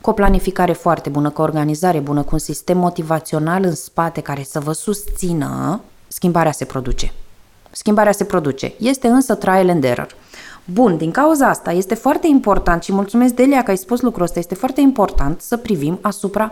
Cu 0.00 0.10
o 0.10 0.12
planificare 0.12 0.72
foarte 0.72 1.08
bună, 1.08 1.30
cu 1.30 1.40
o 1.40 1.44
organizare 1.44 1.98
bună, 1.98 2.22
cu 2.22 2.28
un 2.32 2.38
sistem 2.38 2.78
motivațional 2.78 3.64
în 3.64 3.74
spate 3.74 4.20
care 4.20 4.42
să 4.42 4.60
vă 4.60 4.72
susțină, 4.72 5.80
schimbarea 6.08 6.52
se 6.52 6.64
produce. 6.64 7.12
Schimbarea 7.70 8.12
se 8.12 8.24
produce. 8.24 8.72
Este 8.78 9.08
însă 9.08 9.34
trial 9.34 9.68
and 9.68 9.84
error. 9.84 10.14
Bun, 10.64 10.96
din 10.96 11.10
cauza 11.10 11.48
asta 11.48 11.72
este 11.72 11.94
foarte 11.94 12.26
important 12.26 12.82
și 12.82 12.92
mulțumesc 12.92 13.34
Delia 13.34 13.62
că 13.62 13.70
ai 13.70 13.76
spus 13.76 14.00
lucrul 14.00 14.24
ăsta, 14.24 14.38
este 14.38 14.54
foarte 14.54 14.80
important 14.80 15.40
să 15.40 15.56
privim 15.56 15.98
asupra 16.00 16.50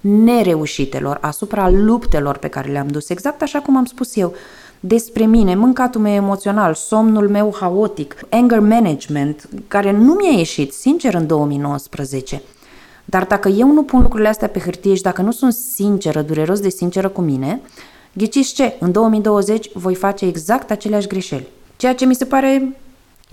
nereușitelor, 0.00 1.18
asupra 1.20 1.70
luptelor 1.70 2.36
pe 2.36 2.48
care 2.48 2.70
le-am 2.70 2.88
dus, 2.88 3.08
exact 3.08 3.42
așa 3.42 3.60
cum 3.60 3.76
am 3.76 3.84
spus 3.84 4.16
eu. 4.16 4.34
Despre 4.80 5.24
mine, 5.26 5.54
mâncatul 5.54 6.00
meu 6.00 6.12
emoțional, 6.12 6.74
somnul 6.74 7.28
meu 7.28 7.54
haotic, 7.60 8.16
anger 8.28 8.60
management, 8.60 9.48
care 9.68 9.92
nu 9.92 10.12
mi-a 10.12 10.38
ieșit, 10.38 10.72
sincer, 10.72 11.14
în 11.14 11.26
2019. 11.26 12.42
Dar 13.04 13.24
dacă 13.24 13.48
eu 13.48 13.72
nu 13.72 13.82
pun 13.82 14.00
lucrurile 14.00 14.28
astea 14.28 14.48
pe 14.48 14.58
hârtie 14.58 14.94
și 14.94 15.02
dacă 15.02 15.22
nu 15.22 15.30
sunt 15.30 15.52
sinceră, 15.52 16.22
dureros 16.22 16.60
de 16.60 16.68
sinceră 16.68 17.08
cu 17.08 17.20
mine, 17.20 17.60
ghiciți 18.12 18.54
ce? 18.54 18.76
În 18.78 18.92
2020 18.92 19.70
voi 19.74 19.94
face 19.94 20.24
exact 20.24 20.70
aceleași 20.70 21.06
greșeli. 21.06 21.48
Ceea 21.76 21.94
ce 21.94 22.06
mi 22.06 22.14
se 22.14 22.24
pare 22.24 22.76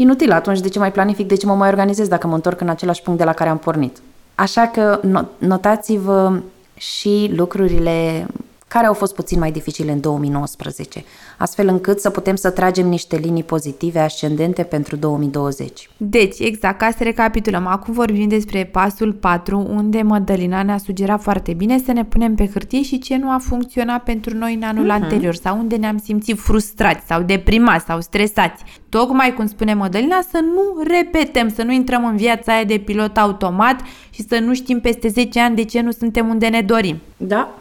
inutil 0.01 0.31
atunci 0.31 0.59
de 0.59 0.69
ce 0.69 0.79
mai 0.79 0.91
planific, 0.91 1.27
de 1.27 1.35
ce 1.35 1.45
mă 1.45 1.55
mai 1.55 1.69
organizez 1.69 2.07
dacă 2.07 2.27
mă 2.27 2.35
întorc 2.35 2.62
în 2.62 2.69
același 2.69 3.01
punct 3.01 3.19
de 3.19 3.25
la 3.25 3.33
care 3.33 3.49
am 3.49 3.57
pornit. 3.57 3.97
Așa 4.35 4.67
că 4.67 4.99
no- 4.99 5.38
notați-vă 5.38 6.39
și 6.73 7.31
lucrurile 7.35 8.25
care 8.69 8.86
au 8.86 8.93
fost 8.93 9.15
puțin 9.15 9.39
mai 9.39 9.51
dificile 9.51 9.91
în 9.91 9.99
2019, 9.99 11.03
astfel 11.38 11.67
încât 11.67 11.99
să 11.99 12.10
putem 12.10 12.36
să 12.36 12.49
tragem 12.49 12.88
niște 12.88 13.17
linii 13.17 13.43
pozitive 13.43 13.99
ascendente 13.99 14.63
pentru 14.63 14.95
2020. 14.95 15.89
Deci, 15.97 16.39
exact, 16.39 16.77
ca 16.77 16.89
să 16.97 17.03
recapitulăm, 17.03 17.67
acum 17.67 17.93
vorbim 17.93 18.27
despre 18.27 18.65
pasul 18.65 19.13
4, 19.13 19.67
unde 19.69 20.01
Mădălina 20.01 20.63
ne-a 20.63 20.77
sugerat 20.77 21.21
foarte 21.21 21.53
bine 21.53 21.77
să 21.86 21.91
ne 21.91 22.05
punem 22.05 22.36
pe 22.36 22.49
hârtie 22.53 22.82
și 22.82 22.99
ce 22.99 23.17
nu 23.17 23.32
a 23.32 23.38
funcționat 23.38 24.03
pentru 24.03 24.38
noi 24.38 24.53
în 24.53 24.63
anul 24.63 24.86
uh-huh. 24.86 25.01
anterior 25.01 25.36
sau 25.36 25.58
unde 25.58 25.75
ne-am 25.75 25.97
simțit 25.97 26.39
frustrați 26.39 27.08
sau 27.08 27.21
deprimați 27.21 27.86
sau 27.86 28.01
stresați. 28.01 28.63
Tocmai 28.89 29.34
cum 29.34 29.47
spune 29.47 29.73
Mădălina, 29.73 30.19
să 30.32 30.39
nu 30.41 30.84
repetăm, 30.84 31.49
să 31.49 31.63
nu 31.63 31.71
intrăm 31.71 32.05
în 32.05 32.15
viața 32.15 32.53
aia 32.53 32.63
de 32.63 32.77
pilot 32.77 33.17
automat 33.17 33.82
și 34.10 34.21
să 34.27 34.39
nu 34.39 34.53
știm 34.53 34.79
peste 34.79 35.08
10 35.08 35.39
ani 35.39 35.55
de 35.55 35.63
ce 35.63 35.82
nu 35.82 35.91
suntem 35.91 36.29
unde 36.29 36.47
ne 36.47 36.62
dorim. 36.62 36.99
Da, 37.17 37.59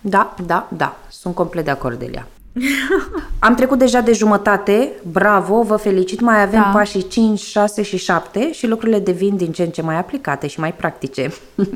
da, 0.00 0.34
da, 0.46 0.68
da, 0.76 0.96
sunt 1.08 1.34
complet 1.34 1.64
de 1.64 1.70
acord, 1.70 1.98
Delia. 1.98 2.26
Am 3.38 3.54
trecut 3.54 3.78
deja 3.78 4.00
de 4.00 4.12
jumătate, 4.12 4.92
bravo, 5.10 5.62
vă 5.62 5.76
felicit, 5.76 6.20
mai 6.20 6.42
avem 6.42 6.60
Da. 6.60 6.70
pașii 6.72 7.08
5, 7.08 7.40
6 7.40 7.82
și 7.82 7.96
7 7.96 8.52
și 8.52 8.66
lucrurile 8.66 8.98
devin 8.98 9.36
din 9.36 9.52
ce 9.52 9.62
în 9.62 9.70
ce 9.70 9.82
mai 9.82 9.98
aplicate 9.98 10.46
și 10.46 10.60
mai 10.60 10.72
practice. 10.72 11.32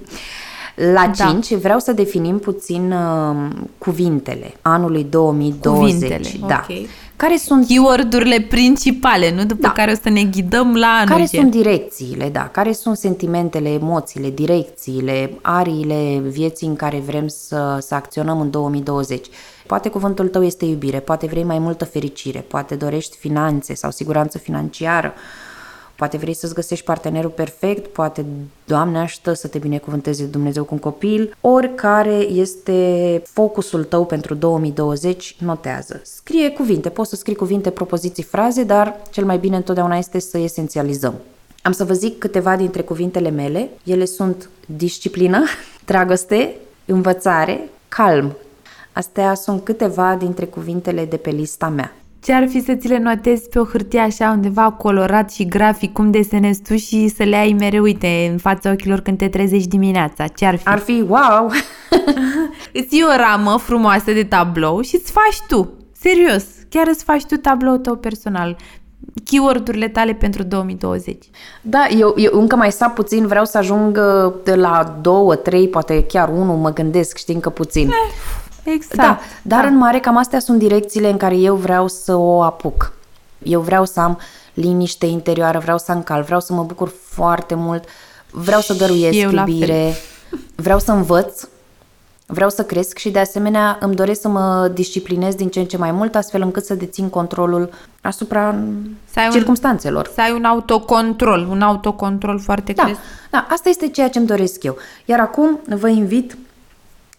La 0.95 1.11
Da. 1.17 1.25
5 1.31 1.55
vreau 1.55 1.79
să 1.79 1.93
definim 1.93 2.39
puțin 2.39 2.93
uh, 2.93 3.51
cuvintele 3.79 4.55
anului 4.63 5.05
2020. 5.05 5.79
Cuvintele, 5.79 6.47
da. 6.47 6.67
ok. 6.69 6.77
Care 7.17 7.37
sunt 7.37 7.67
Keyword-urile 7.67 8.41
principale, 8.41 9.35
nu? 9.35 9.45
După 9.45 9.63
Da. 9.63 9.73
care 9.73 9.93
o 9.93 9.95
să 10.03 10.09
ne 10.09 10.25
ghidăm 10.25 10.75
la 10.75 10.87
anul. 10.87 11.09
Care 11.09 11.27
gen. 11.27 11.41
sunt 11.41 11.51
direcțiile, 11.51 12.29
da? 12.29 12.49
Care 12.49 12.73
sunt 12.73 12.97
sentimentele, 12.97 13.69
emoțiile, 13.69 14.31
direcțiile, 14.31 15.39
ariile 15.43 16.23
vieții 16.29 16.67
în 16.67 16.77
care 16.77 16.99
vrem 16.99 17.29
să, 17.29 17.79
să 17.81 17.95
acționăm 17.95 18.41
în 18.41 18.51
2020? 18.51 19.27
Poate 19.67 19.89
cuvântul 19.89 20.29
tău 20.29 20.45
este 20.45 20.65
iubire, 20.65 21.01
poate 21.01 21.27
vrei 21.27 21.45
mai 21.45 21.59
multă 21.59 21.85
fericire, 21.85 22.39
poate 22.41 22.75
dorești 22.75 23.17
finanțe 23.17 23.75
sau 23.75 23.91
siguranță 23.91 24.39
financiară, 24.39 25.13
poate 25.97 26.17
vrei 26.17 26.35
să-ți 26.35 26.55
găsești 26.55 26.85
partenerul 26.85 27.31
perfect, 27.31 27.87
poate, 27.87 28.25
Doamne 28.65 28.99
ajută, 28.99 29.33
să 29.33 29.49
te 29.49 29.59
binecuvânteze 29.59 30.25
Dumnezeu 30.25 30.65
cu 30.65 30.75
un 30.75 30.81
copil. 30.81 31.37
Oricare 31.41 32.15
este 32.15 33.23
focusul 33.27 33.85
tău 33.85 34.07
pentru 34.07 34.35
2020, 34.35 35.37
notează. 35.39 36.01
Scrie 36.05 36.51
cuvinte, 36.51 36.89
poți 36.89 37.11
să 37.11 37.17
scrii 37.17 37.35
cuvinte, 37.35 37.71
propoziții, 37.71 38.23
fraze, 38.23 38.63
dar 38.63 38.97
cel 39.11 39.25
mai 39.25 39.39
bine 39.39 39.57
întotdeauna 39.57 39.97
este 39.97 40.19
să 40.19 40.39
esențializăm. 40.39 41.15
Am 41.63 41.73
să 41.73 41.85
vă 41.85 41.93
zic 41.93 42.19
câteva 42.19 42.57
dintre 42.57 42.83
cuvintele 42.83 43.31
mele. 43.31 43.71
Ele 43.85 44.05
sunt 44.05 44.49
disciplină, 44.67 45.45
dragoste, 45.87 46.57
învățare, 46.85 47.69
calm. 47.89 48.37
Astea 48.93 49.35
sunt 49.35 49.65
câteva 49.65 50.15
dintre 50.15 50.45
cuvintele 50.45 51.05
de 51.05 51.17
pe 51.17 51.31
lista 51.31 51.69
mea. 51.69 51.93
Ce 52.25 52.33
ar 52.33 52.49
fi 52.49 52.63
să 52.63 52.75
ți 52.75 52.89
le 52.89 52.99
notezi 52.99 53.49
pe 53.49 53.59
o 53.59 53.65
hârtie 53.65 53.99
așa 53.99 54.31
undeva 54.31 54.71
colorat 54.71 55.31
și 55.31 55.47
grafic, 55.47 55.93
cum 55.93 56.11
desenezi 56.11 56.63
tu 56.63 56.77
și 56.77 57.09
să 57.09 57.23
le 57.23 57.37
ai 57.37 57.57
mereu, 57.59 57.83
uite, 57.83 58.29
în 58.31 58.39
fața 58.39 58.71
ochilor 58.71 59.01
când 59.01 59.19
te 59.19 59.29
trezești 59.29 59.69
dimineața? 59.69 60.27
Ce 60.27 60.47
ar 60.47 60.57
fi? 60.57 60.69
Ar 60.69 60.79
fi 60.79 61.05
wow! 61.09 61.51
Îți 62.79 62.95
iei 62.95 63.03
o 63.03 63.17
ramă 63.17 63.59
frumoasă 63.59 64.13
de 64.13 64.25
tablou 64.25 64.81
și 64.81 64.95
îți 64.95 65.13
faci 65.13 65.47
tu. 65.49 65.73
Serios, 65.93 66.45
chiar 66.69 66.87
îți 66.89 67.05
faci 67.05 67.25
tu 67.25 67.37
tabloul 67.37 67.79
tău 67.79 67.97
personal. 67.97 68.57
Keyword-urile 69.25 69.89
tale 69.89 70.13
pentru 70.13 70.43
2020. 70.43 71.25
Da, 71.61 71.87
eu, 71.99 72.15
eu 72.17 72.41
încă 72.41 72.57
mai 72.57 72.73
sap 72.73 72.95
puțin, 72.95 73.27
vreau 73.27 73.45
să 73.45 73.59
ajung 73.59 74.01
uh, 74.27 74.33
de 74.45 74.55
la 74.55 74.99
două, 75.01 75.35
trei, 75.35 75.69
poate 75.69 76.05
chiar 76.05 76.29
unul, 76.29 76.57
mă 76.57 76.73
gândesc, 76.73 77.17
știi, 77.17 77.35
încă 77.35 77.51
puțin. 77.51 77.91
Exact. 78.65 78.97
Da, 78.97 79.19
dar 79.43 79.61
da. 79.63 79.67
în 79.69 79.77
mare 79.77 80.01
cam 80.01 80.17
astea 80.17 80.39
sunt 80.39 80.59
direcțiile 80.59 81.11
în 81.11 81.17
care 81.17 81.37
eu 81.37 81.55
vreau 81.55 81.89
să 81.89 82.15
o 82.15 82.43
apuc. 82.43 82.93
Eu 83.43 83.61
vreau 83.61 83.85
să 83.85 84.01
am 84.01 84.19
liniște 84.55 85.07
interioară, 85.07 85.59
vreau 85.59 85.79
să 85.79 85.93
am 85.93 86.03
cal, 86.03 86.23
vreau 86.23 86.41
să 86.41 86.53
mă 86.53 86.63
bucur 86.63 86.93
foarte 87.05 87.55
mult, 87.55 87.85
vreau 88.31 88.61
să 88.61 88.73
dăruiesc 88.75 89.19
eu 89.19 89.31
la 89.31 89.45
iubire, 89.47 89.93
vreau 90.55 90.79
să 90.79 90.93
învăț, 90.93 91.43
vreau 92.27 92.51
să 92.51 92.65
cresc 92.65 92.99
și 92.99 93.11
de 93.11 93.19
asemenea 93.19 93.77
îmi 93.81 93.95
doresc 93.95 94.21
să 94.21 94.29
mă 94.29 94.71
disciplinez 94.75 95.35
din 95.35 95.49
ce 95.49 95.59
în 95.61 95.67
ce 95.67 95.77
mai 95.77 95.91
mult 95.93 96.15
astfel 96.15 96.43
încât 96.43 96.65
să 96.65 96.75
dețin 96.75 97.09
controlul 97.09 97.71
asupra 98.01 98.55
Să 99.13 99.19
ai 99.19 99.27
un- 99.27 99.33
circumstanțelor. 99.33 100.11
Să 100.15 100.21
ai 100.21 100.33
un 100.33 100.45
autocontrol, 100.45 101.47
un 101.51 101.63
autocontrol 101.63 102.39
foarte 102.41 102.73
Da, 102.73 102.83
cresc. 102.83 102.99
da, 103.31 103.47
asta 103.51 103.69
este 103.69 103.89
ceea 103.89 104.09
ce 104.09 104.19
îmi 104.19 104.27
doresc 104.27 104.63
eu. 104.63 104.77
Iar 105.05 105.21
acum 105.21 105.59
vă 105.69 105.89
invit 105.89 106.37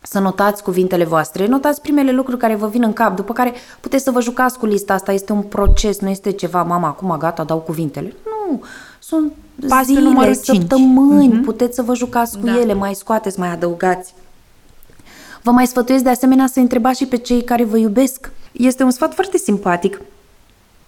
să 0.08 0.20
notați 0.20 0.64
cuvintele 0.64 1.04
voastre, 1.04 1.48
notați 1.48 1.82
primele 1.82 2.12
lucruri 2.12 2.40
care 2.40 2.56
vă 2.56 2.68
vin 2.68 2.84
în 2.84 2.94
cap, 2.94 3.16
după 3.16 3.34
care 3.34 3.54
puteți 3.80 4.04
să 4.04 4.12
vă 4.12 4.22
jucați 4.22 4.58
cu 4.58 4.66
lista 4.66 4.94
asta, 4.94 5.12
este 5.12 5.32
un 5.32 5.42
proces, 5.42 6.00
nu 6.00 6.10
este 6.10 6.32
ceva, 6.32 6.64
mama, 6.64 6.88
acum 6.88 7.16
gata, 7.18 7.44
dau 7.44 7.58
cuvintele. 7.58 8.14
Nu, 8.26 8.64
sunt 9.00 9.34
Pasul 9.68 9.86
zile, 9.86 10.00
numărul 10.00 10.34
cinci. 10.34 10.58
săptămâni, 10.58 11.40
mm-hmm. 11.40 11.44
puteți 11.46 11.76
să 11.76 11.82
vă 11.82 11.96
jucați 11.96 12.40
cu 12.40 12.46
Da. 12.46 12.60
ele, 12.60 12.74
mai 12.74 12.94
scoateți, 12.94 13.40
mai 13.40 13.52
adăugați. 13.52 14.14
Vă 15.42 15.52
mai 15.52 15.68
sfătuiesc 15.68 16.04
de 16.04 16.10
asemenea 16.10 16.48
să 16.48 16.60
întrebați 16.60 16.98
și 16.98 17.06
pe 17.06 17.18
cei 17.18 17.44
care 17.44 17.64
vă 17.64 17.78
iubesc. 17.78 18.32
Este 18.52 18.84
un 18.84 18.92
sfat 18.92 19.14
foarte 19.14 19.38
simpatic. 19.38 20.02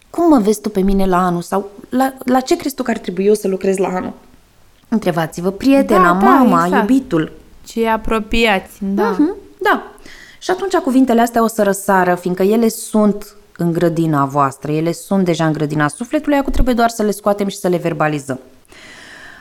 Cum 0.10 0.30
mă 0.30 0.40
vezi 0.40 0.62
tu 0.62 0.70
pe 0.70 0.82
mine 0.82 1.06
la 1.06 1.26
anul? 1.26 1.42
Sau 1.42 1.70
la, 1.90 2.14
la 2.26 2.40
ce 2.40 2.56
crezi 2.56 2.76
tu 2.76 2.84
că 2.84 2.92
ar 2.92 2.98
trebui 2.98 3.26
eu 3.26 3.34
să 3.34 3.48
lucrez 3.48 3.78
la 3.78 3.88
anul? 3.88 4.14
Întrebați-vă 4.88 5.52
prietena, 5.52 6.14
Da, 6.14 6.20
da, 6.20 6.26
mama, 6.26 6.66
exact. 6.66 6.90
iubitul. 6.90 7.32
Cei 7.68 7.90
apropiați, 7.90 8.78
da. 8.80 9.10
Mhm, 9.10 9.36
Da. 9.62 9.84
Și 10.40 10.52
atunci 10.52 10.76
cuvintele 10.76 11.22
astea 11.22 11.44
o 11.44 11.48
să 11.48 11.64
răsară, 11.64 12.16
fiindcă 12.16 12.44
ele 12.44 12.68
sunt 12.68 13.36
în 13.58 13.72
grădina 13.72 14.26
voastră, 14.26 14.72
ele 14.72 14.92
sunt 14.92 15.26
deja 15.26 15.46
în 15.46 15.54
grădina 15.54 15.88
sufletului, 15.88 16.38
acum 16.38 16.52
trebuie 16.52 16.74
doar 16.74 16.90
să 16.90 17.04
le 17.04 17.12
scoatem 17.12 17.48
și 17.48 17.58
să 17.58 17.68
le 17.68 17.78
verbalizăm. 17.78 18.40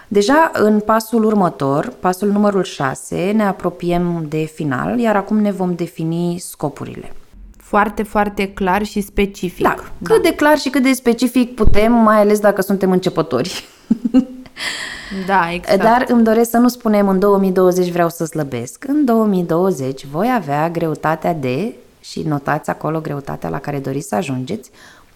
Deja 0.09 0.51
în 0.53 0.81
pasul 0.81 1.25
următor, 1.25 1.93
pasul 2.01 2.29
numărul 2.29 2.63
6, 2.63 3.33
ne 3.35 3.47
apropiem 3.47 4.27
de 4.29 4.51
final, 4.55 4.99
iar 4.99 5.17
acum 5.17 5.39
ne 5.39 5.51
vom 5.51 5.75
defini 5.75 6.39
scopurile. 6.39 7.13
Foarte, 7.57 8.03
foarte 8.03 8.49
clar 8.49 8.85
și 8.85 9.01
specific. 9.01 9.65
Da, 9.65 9.75
cât 10.03 10.23
de 10.23 10.35
clar 10.35 10.59
și 10.59 10.69
cât 10.69 10.83
de 10.83 10.93
specific 10.93 11.55
putem, 11.55 11.93
mai 11.93 12.21
ales 12.21 12.39
dacă 12.39 12.63
suntem 12.63 12.91
începători. 12.91 13.65
Da, 15.27 15.53
exact. 15.53 15.83
Dar 15.83 16.05
îmi 16.09 16.25
doresc 16.25 16.51
să 16.51 16.57
nu 16.57 16.69
spunem 16.69 17.09
în 17.09 17.19
2020 17.19 17.91
vreau 17.91 18.09
să 18.09 18.25
slăbesc. 18.25 18.85
În 18.89 19.05
2020 19.05 20.07
voi 20.07 20.33
avea 20.35 20.71
greutatea 20.71 21.35
de, 21.35 21.75
și 22.01 22.23
notați 22.23 22.71
acolo 22.71 23.01
greutatea 23.01 23.49
la 23.49 23.59
care 23.59 23.79
doriți 23.79 24.09
să 24.09 24.15
ajungeți, 24.15 24.71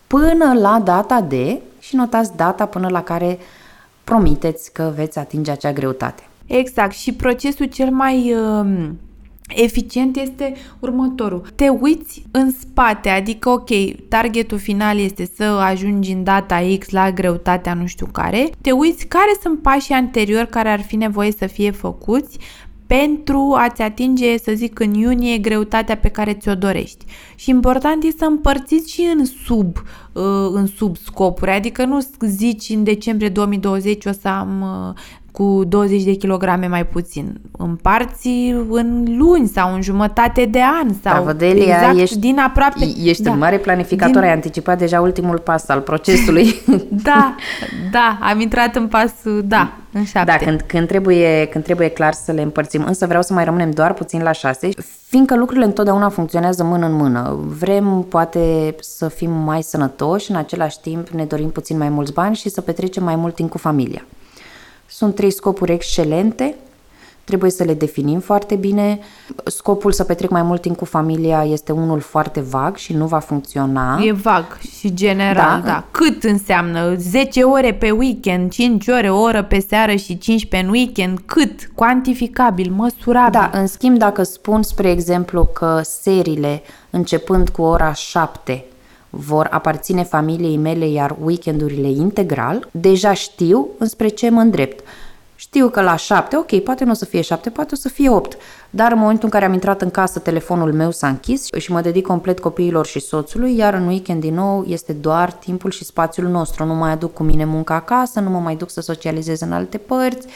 până 0.06 0.52
la 0.60 0.80
data 0.84 1.20
de, 1.20 1.60
și 1.78 1.96
notați 1.96 2.36
data 2.36 2.66
până 2.66 2.88
la 2.88 3.02
care 3.02 3.38
promiteți 4.04 4.72
că 4.72 4.92
veți 4.94 5.18
atinge 5.18 5.50
acea 5.50 5.72
greutate. 5.72 6.22
Exact. 6.46 6.92
Și 6.92 7.12
procesul 7.12 7.66
cel 7.66 7.90
mai 7.90 8.34
uh, 8.34 8.88
eficient 9.54 10.16
este 10.16 10.54
următorul. 10.78 11.52
Te 11.54 11.68
uiți 11.68 12.22
în 12.30 12.50
spate, 12.50 13.08
adică, 13.08 13.48
ok, 13.48 13.68
targetul 14.08 14.58
final 14.58 14.98
este 14.98 15.30
să 15.36 15.44
ajungi 15.44 16.12
în 16.12 16.24
data 16.24 16.60
X 16.78 16.90
la 16.90 17.10
greutatea 17.10 17.74
nu 17.74 17.86
știu 17.86 18.06
care. 18.12 18.50
Te 18.60 18.70
uiți 18.70 19.06
care 19.06 19.36
sunt 19.42 19.62
pașii 19.62 19.94
anteriori 19.94 20.48
care 20.48 20.68
ar 20.68 20.80
fi 20.80 20.96
nevoie 20.96 21.32
să 21.32 21.46
fie 21.46 21.70
făcuți 21.70 22.38
pentru 22.90 23.54
a-ți 23.58 23.82
atinge, 23.82 24.38
să 24.38 24.52
zic, 24.54 24.78
în 24.78 24.94
iunie 24.94 25.38
greutatea 25.38 25.96
pe 25.96 26.08
care 26.08 26.32
ți-o 26.32 26.54
dorești. 26.54 27.04
Și 27.34 27.50
important 27.50 28.04
este 28.04 28.18
să 28.18 28.24
împărțiți 28.24 28.92
și 28.92 29.12
în 29.16 29.24
sub, 29.24 29.76
uh, 30.12 30.50
în 30.52 30.66
sub 30.66 30.96
scopuri, 30.96 31.50
adică 31.50 31.84
nu 31.84 32.06
zici 32.20 32.68
în 32.68 32.84
decembrie 32.84 33.28
2020 33.28 34.04
o 34.04 34.12
să 34.20 34.28
am 34.28 34.60
uh, 34.60 35.00
cu 35.40 35.64
20 35.64 36.02
de 36.02 36.12
kilograme 36.12 36.66
mai 36.66 36.86
puțin. 36.86 37.40
Împarți 37.58 38.28
în 38.68 39.04
luni 39.18 39.46
sau 39.48 39.74
în 39.74 39.82
jumătate 39.82 40.44
de 40.44 40.60
an 40.82 40.88
sau 41.02 41.14
Da, 41.14 41.20
Vădelia, 41.20 41.76
exact 41.76 41.98
ești, 41.98 42.18
din 42.18 42.38
aproape. 42.38 42.84
Ești 43.04 43.22
da. 43.22 43.30
un 43.30 43.38
mare 43.38 43.58
planificator, 43.58 44.14
Din- 44.14 44.22
ai 44.22 44.32
anticipat 44.32 44.78
deja 44.78 45.00
ultimul 45.00 45.38
pas 45.38 45.68
al 45.68 45.80
procesului. 45.80 46.54
Da, 47.02 47.34
da, 47.90 48.18
am 48.20 48.40
intrat 48.40 48.76
în 48.76 48.86
pasul, 48.86 49.42
da, 49.44 49.72
în 49.92 50.04
șapte. 50.04 50.30
Da, 50.38 50.44
când, 50.44 50.60
când, 50.60 50.86
trebuie, 50.86 51.46
când 51.46 51.64
trebuie 51.64 51.88
clar 51.88 52.12
să 52.12 52.32
le 52.32 52.42
împărțim. 52.42 52.84
Însă 52.86 53.06
vreau 53.06 53.22
să 53.22 53.32
mai 53.32 53.44
rămânem 53.44 53.70
doar 53.70 53.92
puțin 53.94 54.22
la 54.22 54.32
șase, 54.32 54.68
fiindcă 55.08 55.36
lucrurile 55.36 55.64
întotdeauna 55.66 56.08
funcționează 56.08 56.64
mână 56.64 56.86
în 56.86 56.92
mână. 56.92 57.38
Vrem, 57.58 58.06
poate, 58.08 58.74
să 58.80 59.08
fim 59.08 59.30
mai 59.30 59.62
sănătoși, 59.62 60.30
în 60.30 60.36
același 60.36 60.80
timp 60.80 61.08
ne 61.08 61.24
dorim 61.24 61.50
puțin 61.50 61.78
mai 61.78 61.88
mulți 61.88 62.12
bani 62.12 62.36
și 62.36 62.48
să 62.48 62.60
petrecem 62.60 63.04
mai 63.04 63.16
mult 63.16 63.34
timp 63.34 63.50
cu 63.50 63.58
familia. 63.58 64.04
Sunt 65.00 65.14
trei 65.14 65.30
scopuri 65.30 65.72
excelente, 65.72 66.54
trebuie 67.24 67.50
să 67.50 67.64
le 67.64 67.74
definim 67.74 68.20
foarte 68.20 68.54
bine. 68.54 68.98
Scopul 69.44 69.92
să 69.92 70.04
petrec 70.04 70.30
mai 70.30 70.42
mult 70.42 70.60
timp 70.60 70.76
cu 70.76 70.84
familia 70.84 71.44
este 71.44 71.72
unul 71.72 72.00
foarte 72.00 72.40
vag 72.40 72.76
și 72.76 72.92
nu 72.92 73.06
va 73.06 73.18
funcționa. 73.18 74.00
E 74.02 74.12
vag 74.12 74.58
și 74.78 74.94
general, 74.94 75.60
Da. 75.60 75.66
da. 75.66 75.70
da. 75.70 75.84
Cât 75.90 76.24
înseamnă? 76.24 76.94
10 76.94 77.42
ore 77.42 77.74
pe 77.74 77.90
weekend, 77.90 78.50
5 78.50 78.86
ore, 78.88 79.10
o 79.10 79.20
oră 79.20 79.42
pe 79.42 79.64
seară 79.68 79.94
și 79.94 80.18
15 80.18 80.68
în 80.68 80.74
weekend? 80.74 81.18
Cât? 81.26 81.70
Cuantificabil, 81.74 82.72
măsurabil. 82.76 83.30
Da, 83.32 83.50
în 83.52 83.66
schimb, 83.66 83.98
dacă 83.98 84.22
spun, 84.22 84.62
spre 84.62 84.90
exemplu, 84.90 85.44
că 85.44 85.80
serile, 85.82 86.62
începând 86.90 87.48
cu 87.48 87.62
ora 87.62 87.92
7, 87.92 88.64
vor 89.10 89.46
aparține 89.50 90.02
familiei 90.02 90.56
mele, 90.56 90.88
iar 90.88 91.16
weekendurile 91.22 91.88
integral, 91.88 92.68
deja 92.70 93.12
știu 93.12 93.68
înspre 93.78 94.08
ce 94.08 94.30
mă 94.30 94.40
îndrept. 94.40 94.84
Știu 95.34 95.68
că 95.68 95.80
la 95.80 95.96
7, 95.96 96.36
ok, 96.36 96.58
poate 96.58 96.84
nu 96.84 96.90
o 96.90 96.94
să 96.94 97.04
fie 97.04 97.20
7, 97.20 97.50
poate 97.50 97.70
o 97.74 97.76
să 97.76 97.88
fie 97.88 98.10
8, 98.10 98.36
dar 98.70 98.92
în 98.92 98.98
momentul 98.98 99.24
în 99.24 99.30
care 99.30 99.44
am 99.44 99.52
intrat 99.52 99.82
în 99.82 99.90
casă, 99.90 100.18
telefonul 100.18 100.72
meu 100.72 100.90
s-a 100.90 101.08
închis 101.08 101.46
și 101.58 101.72
mă 101.72 101.80
dedic 101.80 102.06
complet 102.06 102.40
copiilor 102.40 102.86
și 102.86 103.00
soțului, 103.00 103.56
iar 103.56 103.74
în 103.74 103.86
weekend 103.86 104.20
din 104.20 104.34
nou 104.34 104.64
este 104.68 104.92
doar 104.92 105.32
timpul 105.32 105.70
și 105.70 105.84
spațiul 105.84 106.28
nostru. 106.28 106.64
Nu 106.64 106.74
mai 106.74 106.90
aduc 106.90 107.12
cu 107.12 107.22
mine 107.22 107.44
munca 107.44 107.74
acasă, 107.74 108.20
nu 108.20 108.30
mă 108.30 108.38
mai 108.38 108.56
duc 108.56 108.70
să 108.70 108.80
socializez 108.80 109.40
în 109.40 109.52
alte 109.52 109.78
părți, 109.78 110.26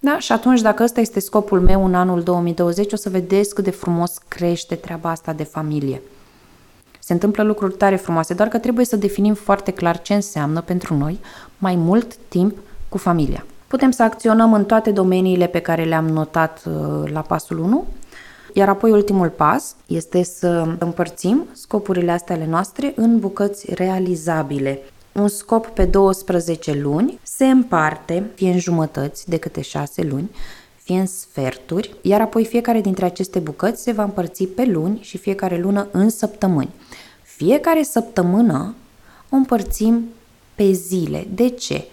da? 0.00 0.18
Și 0.18 0.32
atunci, 0.32 0.60
dacă 0.60 0.82
ăsta 0.82 1.00
este 1.00 1.20
scopul 1.20 1.60
meu 1.60 1.84
în 1.84 1.94
anul 1.94 2.22
2020, 2.22 2.92
o 2.92 2.96
să 2.96 3.10
vedeți 3.10 3.54
cât 3.54 3.64
de 3.64 3.70
frumos 3.70 4.18
crește 4.28 4.74
treaba 4.74 5.10
asta 5.10 5.32
de 5.32 5.44
familie. 5.44 6.02
Se 7.10 7.16
întâmplă 7.16 7.42
lucruri 7.42 7.74
tare 7.74 7.96
frumoase, 7.96 8.34
doar 8.34 8.48
că 8.48 8.58
trebuie 8.58 8.84
să 8.84 8.96
definim 8.96 9.34
foarte 9.34 9.70
clar 9.70 10.02
ce 10.02 10.14
înseamnă 10.14 10.60
pentru 10.60 10.96
noi 10.96 11.20
mai 11.58 11.74
mult 11.74 12.16
timp 12.28 12.58
cu 12.88 12.98
familia. 12.98 13.46
Putem 13.66 13.90
să 13.90 14.02
acționăm 14.02 14.52
în 14.52 14.64
toate 14.64 14.90
domeniile 14.90 15.46
pe 15.46 15.58
care 15.58 15.84
le-am 15.84 16.08
notat 16.08 16.62
uh, 16.66 17.10
la 17.12 17.20
pasul 17.20 17.58
1, 17.58 17.84
iar 18.54 18.68
apoi 18.68 18.90
ultimul 18.90 19.28
pas 19.28 19.74
este 19.86 20.22
să 20.22 20.76
împărțim 20.78 21.46
scopurile 21.52 22.10
astea 22.10 22.34
ale 22.34 22.46
noastre 22.46 22.92
în 22.96 23.18
bucăți 23.18 23.74
realizabile. 23.74 24.82
Un 25.12 25.28
scop 25.28 25.66
pe 25.66 25.84
12 25.84 26.72
luni 26.72 27.18
se 27.22 27.44
împarte 27.44 28.30
fie 28.34 28.50
în 28.50 28.58
jumătăți 28.58 29.28
de 29.28 29.36
câte 29.36 29.60
6 29.60 30.02
luni, 30.02 30.30
fie 30.82 30.98
în 30.98 31.06
sferturi, 31.06 31.94
iar 32.02 32.20
apoi 32.20 32.44
fiecare 32.44 32.80
dintre 32.80 33.04
aceste 33.04 33.38
bucăți 33.38 33.82
se 33.82 33.92
va 33.92 34.02
împărți 34.02 34.44
pe 34.44 34.64
luni 34.64 34.98
și 35.02 35.18
fiecare 35.18 35.58
lună 35.58 35.88
în 35.90 36.08
săptămâni. 36.08 36.70
Fiecare 37.44 37.82
săptămână 37.82 38.74
o 39.28 39.36
împărțim 39.36 40.04
pe 40.54 40.72
zile. 40.72 41.26
De 41.34 41.48
ce? 41.48 41.84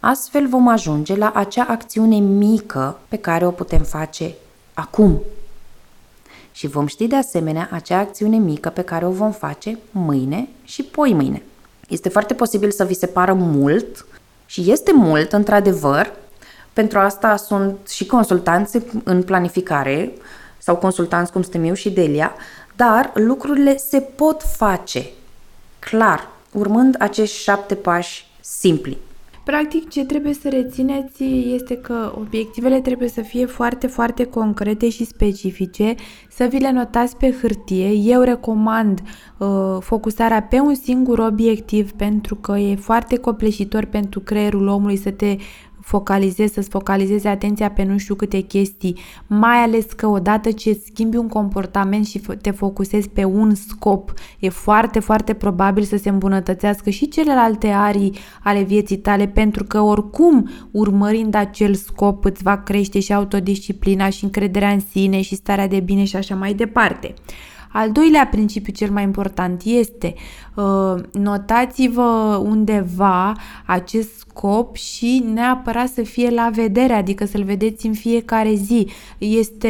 Astfel 0.00 0.46
vom 0.46 0.68
ajunge 0.68 1.16
la 1.16 1.32
acea 1.34 1.64
acțiune 1.68 2.16
mică 2.16 2.98
pe 3.08 3.16
care 3.16 3.46
o 3.46 3.50
putem 3.50 3.82
face 3.82 4.34
acum. 4.74 5.22
Și 6.52 6.66
vom 6.66 6.86
ști 6.86 7.06
de 7.06 7.16
asemenea 7.16 7.68
acea 7.72 7.98
acțiune 7.98 8.36
mică 8.36 8.68
pe 8.68 8.82
care 8.82 9.06
o 9.06 9.10
vom 9.10 9.32
face 9.32 9.78
mâine 9.90 10.48
și 10.62 10.82
poi 10.82 11.14
mâine. 11.14 11.42
Este 11.88 12.08
foarte 12.08 12.34
posibil 12.34 12.70
să 12.70 12.84
vi 12.84 12.94
se 12.94 13.06
pară 13.06 13.32
mult 13.32 14.06
și 14.46 14.70
este 14.70 14.92
mult, 14.92 15.32
într-adevăr. 15.32 16.12
Pentru 16.72 16.98
asta 16.98 17.36
sunt 17.36 17.88
și 17.88 18.06
consultanți 18.06 18.78
în 19.04 19.22
planificare 19.22 20.12
sau 20.58 20.76
consultanți 20.76 21.32
cum 21.32 21.42
suntem 21.42 21.64
eu 21.64 21.74
și 21.74 21.90
Delia, 21.90 22.34
dar 22.80 23.10
lucrurile 23.14 23.76
se 23.76 24.00
pot 24.00 24.42
face 24.42 25.06
clar, 25.78 26.28
urmând 26.52 26.96
acești 26.98 27.42
șapte 27.42 27.74
pași 27.74 28.26
simpli. 28.40 28.98
Practic, 29.44 29.88
ce 29.88 30.04
trebuie 30.04 30.34
să 30.34 30.48
rețineți 30.48 31.24
este 31.54 31.76
că 31.76 32.12
obiectivele 32.18 32.80
trebuie 32.80 33.08
să 33.08 33.20
fie 33.20 33.46
foarte, 33.46 33.86
foarte 33.86 34.24
concrete 34.24 34.88
și 34.88 35.04
specifice, 35.04 35.94
să 36.30 36.44
vi 36.44 36.58
le 36.58 36.70
notați 36.70 37.16
pe 37.16 37.34
hârtie. 37.40 37.88
Eu 37.88 38.20
recomand 38.20 39.00
uh, 39.38 39.48
focusarea 39.80 40.42
pe 40.42 40.58
un 40.58 40.74
singur 40.74 41.18
obiectiv 41.18 41.92
pentru 41.92 42.34
că 42.34 42.58
e 42.58 42.74
foarte 42.76 43.16
copleșitor 43.16 43.84
pentru 43.84 44.20
creierul 44.20 44.66
omului 44.66 44.96
să 44.96 45.10
te 45.10 45.36
focalizezi, 45.80 46.52
să-ți 46.52 46.68
focalizezi 46.68 47.26
atenția 47.26 47.70
pe 47.70 47.82
nu 47.82 47.98
știu 47.98 48.14
câte 48.14 48.40
chestii, 48.40 48.98
mai 49.26 49.56
ales 49.56 49.84
că 49.84 50.06
odată 50.06 50.50
ce 50.50 50.80
schimbi 50.84 51.16
un 51.16 51.28
comportament 51.28 52.06
și 52.06 52.20
te 52.40 52.50
focusezi 52.50 53.08
pe 53.08 53.24
un 53.24 53.54
scop, 53.54 54.12
e 54.38 54.48
foarte, 54.48 55.00
foarte 55.00 55.34
probabil 55.34 55.82
să 55.82 55.96
se 55.96 56.08
îmbunătățească 56.08 56.90
și 56.90 57.08
celelalte 57.08 57.68
arii 57.68 58.14
ale 58.42 58.62
vieții 58.62 58.98
tale, 58.98 59.26
pentru 59.26 59.64
că 59.64 59.80
oricum 59.80 60.48
urmărind 60.70 61.34
acel 61.34 61.74
scop 61.74 62.24
îți 62.24 62.42
va 62.42 62.56
crește 62.56 63.00
și 63.00 63.12
autodisciplina 63.12 64.08
și 64.08 64.24
încrederea 64.24 64.70
în 64.70 64.80
sine 64.90 65.20
și 65.20 65.34
starea 65.34 65.68
de 65.68 65.80
bine 65.80 66.04
și 66.04 66.16
așa 66.16 66.34
mai 66.34 66.54
departe. 66.54 67.14
Al 67.72 67.92
doilea 67.92 68.26
principiu 68.30 68.72
cel 68.72 68.90
mai 68.90 69.02
important 69.02 69.62
este 69.64 70.14
uh, 70.16 70.49
notați-vă 71.12 72.40
undeva 72.44 73.32
acest 73.66 74.18
scop 74.18 74.76
și 74.76 75.24
neapărat 75.34 75.88
să 75.88 76.02
fie 76.02 76.30
la 76.30 76.50
vedere, 76.52 76.92
adică 76.92 77.26
să-l 77.26 77.42
vedeți 77.42 77.86
în 77.86 77.92
fiecare 77.92 78.54
zi. 78.54 78.88
Este 79.18 79.68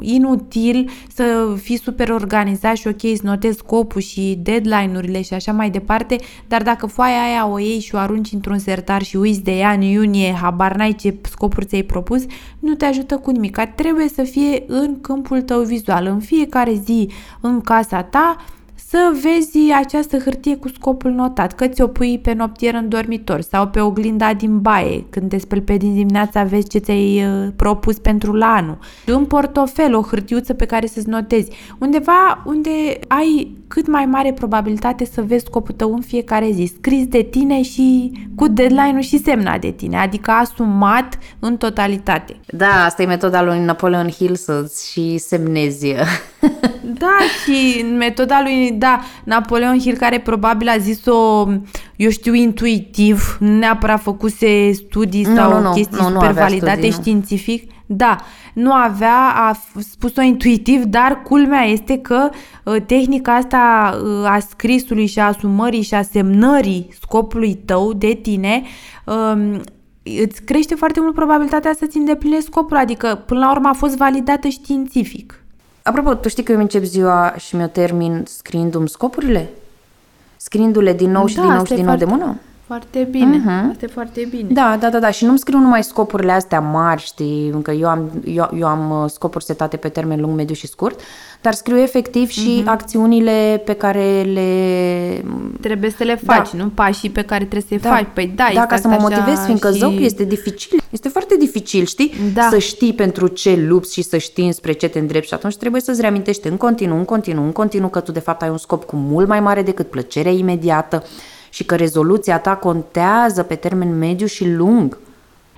inutil 0.00 0.90
să 1.14 1.54
fii 1.62 1.78
super 1.78 2.10
organizat 2.10 2.76
și 2.76 2.86
ok, 2.86 3.00
să 3.00 3.20
notezi 3.22 3.56
scopul 3.56 4.00
și 4.00 4.38
deadline-urile 4.42 5.22
și 5.22 5.34
așa 5.34 5.52
mai 5.52 5.70
departe, 5.70 6.16
dar 6.48 6.62
dacă 6.62 6.86
foaia 6.86 7.22
aia 7.22 7.46
o 7.46 7.58
iei 7.58 7.80
și 7.80 7.94
o 7.94 7.98
arunci 7.98 8.32
într-un 8.32 8.58
sertar 8.58 9.02
și 9.02 9.16
uiți 9.16 9.42
de 9.42 9.56
ea 9.56 9.70
în 9.70 9.80
iunie, 9.80 10.32
habar 10.40 10.76
n-ai 10.76 10.92
ce 10.92 11.14
scopuri 11.30 11.66
ți-ai 11.66 11.82
propus, 11.82 12.24
nu 12.58 12.74
te 12.74 12.84
ajută 12.84 13.16
cu 13.16 13.30
nimic. 13.30 13.58
Trebuie 13.74 14.08
să 14.08 14.22
fie 14.22 14.64
în 14.66 15.00
câmpul 15.00 15.42
tău 15.42 15.62
vizual, 15.62 16.06
în 16.06 16.20
fiecare 16.20 16.74
zi 16.84 17.10
în 17.40 17.60
casa 17.60 18.02
ta, 18.02 18.36
să 18.90 19.12
vezi 19.22 19.72
această 19.72 20.18
hârtie 20.18 20.56
cu 20.56 20.68
scopul 20.68 21.10
notat, 21.10 21.52
că 21.52 21.66
ți-o 21.66 21.86
pui 21.86 22.18
pe 22.18 22.32
noptier 22.32 22.74
în 22.74 22.88
dormitor 22.88 23.40
sau 23.40 23.68
pe 23.68 23.80
oglinda 23.80 24.34
din 24.34 24.60
baie, 24.60 25.06
când 25.10 25.28
te 25.28 25.38
speli 25.38 25.62
pe 25.62 25.76
din 25.76 25.94
dimineața 25.94 26.42
vezi 26.42 26.68
ce 26.68 26.78
ți-ai 26.78 27.24
uh, 27.24 27.48
propus 27.56 27.98
pentru 27.98 28.32
la 28.32 28.46
anul. 28.46 28.78
Un 29.06 29.24
portofel, 29.24 29.94
o 29.94 30.02
hârtiuță 30.02 30.54
pe 30.54 30.64
care 30.64 30.86
să-ți 30.86 31.08
notezi, 31.08 31.50
undeva 31.78 32.42
unde 32.46 32.70
ai 33.08 33.58
cât 33.68 33.86
mai 33.86 34.06
mare 34.06 34.32
probabilitate 34.32 35.04
să 35.04 35.22
vezi 35.22 35.44
scopul 35.44 35.74
tău 35.74 35.94
în 35.94 36.00
fiecare 36.00 36.50
zi, 36.50 36.72
scris 36.76 37.06
de 37.06 37.22
tine 37.22 37.62
și 37.62 38.12
cu 38.36 38.48
deadline-ul 38.48 39.00
și 39.00 39.18
semnat 39.18 39.60
de 39.60 39.70
tine, 39.70 39.96
adică 39.96 40.30
asumat 40.30 41.18
în 41.38 41.56
totalitate. 41.56 42.40
Da, 42.46 42.84
asta 42.84 43.02
e 43.02 43.06
metoda 43.06 43.42
lui 43.42 43.58
Napoleon 43.58 44.08
Hill 44.08 44.34
să-ți 44.34 44.90
și 44.90 45.18
semnezi. 45.18 45.94
da, 47.02 47.16
și 47.44 47.84
metoda 47.98 48.40
lui, 48.42 48.76
da, 48.80 49.00
Napoleon 49.24 49.78
Hill 49.78 49.96
care 49.96 50.18
probabil 50.18 50.68
a 50.68 50.76
zis-o, 50.76 51.46
eu 51.96 52.10
știu, 52.10 52.34
intuitiv, 52.34 53.36
nu 53.40 53.58
neapărat 53.58 54.00
făcuse 54.00 54.72
studii 54.72 55.24
nu, 55.24 55.34
sau 55.34 55.52
nu, 55.52 55.60
nu, 55.60 55.72
chestii 55.72 55.98
nu, 55.98 56.08
nu 56.08 56.12
super 56.12 56.28
avea 56.28 56.42
validate 56.42 56.72
studii, 56.72 56.90
nu. 56.90 56.96
științific. 56.96 57.70
Da, 57.86 58.16
nu 58.54 58.72
avea, 58.72 59.32
a 59.34 59.56
spus-o 59.78 60.22
intuitiv, 60.22 60.84
dar 60.84 61.22
culmea 61.22 61.62
este 61.62 61.98
că 61.98 62.28
uh, 62.64 62.76
tehnica 62.86 63.34
asta 63.34 63.94
uh, 64.04 64.30
a 64.30 64.38
scrisului 64.38 65.06
și 65.06 65.18
a 65.18 65.26
asumării 65.26 65.82
și 65.82 65.94
a 65.94 66.02
semnării 66.02 66.88
scopului 67.00 67.54
tău 67.54 67.92
de 67.92 68.18
tine 68.22 68.62
um, 69.04 69.60
îți 70.02 70.42
crește 70.42 70.74
foarte 70.74 71.00
mult 71.00 71.14
probabilitatea 71.14 71.72
să-ți 71.78 71.96
îndeplinești 71.96 72.44
scopul, 72.44 72.76
adică 72.76 73.22
până 73.26 73.40
la 73.40 73.50
urmă 73.50 73.68
a 73.68 73.72
fost 73.72 73.96
validată 73.96 74.48
științific. 74.48 75.39
Apropo, 75.82 76.14
tu 76.14 76.28
știi 76.28 76.42
că 76.42 76.50
eu 76.52 76.56
îmi 76.58 76.66
încep 76.72 76.88
ziua 76.88 77.34
și 77.36 77.56
mi-o 77.56 77.66
termin 77.66 78.24
scriindu-mi 78.28 78.88
scopurile? 78.88 79.48
Scriindu-le 80.36 80.92
din 80.92 81.10
nou 81.10 81.26
și 81.26 81.34
Da, 81.34 81.40
din 81.40 81.50
nou 81.50 81.60
asta 81.60 81.66
și 81.74 81.80
e 81.80 81.82
din 81.82 81.84
nou 81.86 81.96
de 81.96 82.04
foarte- 82.04 82.24
mână? 82.24 82.38
Foarte 82.70 83.08
bine, 83.10 83.36
Mhm. 83.36 83.48
asta 83.70 83.84
e 83.84 83.88
foarte 83.92 84.26
bine. 84.30 84.48
Da, 84.52 84.76
da, 84.80 84.88
da, 84.90 84.98
da. 84.98 85.10
Și 85.10 85.24
nu-mi 85.24 85.38
scriu 85.38 85.58
numai 85.58 85.82
scopurile 85.84 86.32
astea 86.32 86.60
mari, 86.60 87.02
știi, 87.02 87.54
că 87.62 87.70
eu 87.70 87.88
am, 87.88 88.10
eu, 88.24 88.50
eu 88.58 88.66
am 88.66 89.02
uh, 89.02 89.10
scopuri 89.10 89.44
setate 89.44 89.76
pe 89.76 89.88
termen 89.88 90.20
lung, 90.20 90.36
mediu 90.36 90.54
și 90.54 90.66
scurt, 90.66 91.00
dar 91.40 91.52
scriu 91.52 91.76
efectiv 91.78 92.28
și 92.28 92.62
acțiunile 92.66 93.62
pe 93.64 93.72
care 93.72 94.22
le... 94.22 95.24
Trebuie 95.60 95.90
să 95.90 96.04
le 96.04 96.20
Da. 96.22 96.34
faci, 96.34 96.48
nu 96.48 96.68
pașii 96.68 97.10
pe 97.10 97.22
care 97.22 97.44
trebuie 97.44 97.64
să-i 97.68 97.90
Da, 97.90 97.96
faci. 97.96 98.06
Păi 98.14 98.26
da, 98.36 98.44
da 98.44 98.48
este 98.48 98.66
ca 98.68 98.76
să 98.76 98.88
mă 98.88 98.94
asta 98.94 99.06
așa 99.06 99.16
motivez, 99.18 99.44
fiindcă 99.44 99.72
și... 99.72 99.78
zău 99.78 99.90
este 99.90 100.24
dificil. 100.24 100.80
Este 100.90 101.08
foarte 101.08 101.36
dificil, 101.38 101.84
știi? 101.84 102.12
Da. 102.34 102.48
Să 102.50 102.58
știi 102.58 102.92
pentru 102.92 103.26
ce 103.26 103.64
lupți 103.68 103.92
și 103.92 104.02
să 104.02 104.16
știi 104.16 104.52
spre 104.52 104.72
ce 104.72 104.88
te 104.88 104.98
îndrepți 104.98 105.28
și 105.28 105.34
atunci 105.34 105.56
trebuie 105.56 105.80
să-ți 105.80 106.00
reamintești 106.00 106.48
în 106.48 106.56
continuu, 106.56 106.96
în 106.96 107.04
continuu, 107.04 107.44
în 107.44 107.52
continuu 107.52 107.88
că 107.88 108.00
tu 108.00 108.12
de 108.12 108.20
fapt 108.20 108.42
ai 108.42 108.48
un 108.48 108.58
scop 108.58 108.84
cu 108.84 108.96
mult 108.96 109.28
mai 109.28 109.40
mare 109.40 109.62
decât 109.62 109.90
plăcerea 109.90 110.32
imediată 110.32 111.02
și 111.50 111.64
că 111.64 111.76
rezoluția 111.76 112.38
ta 112.38 112.56
contează 112.56 113.42
pe 113.42 113.54
termen 113.54 113.98
mediu 113.98 114.26
și 114.26 114.50
lung. 114.52 114.98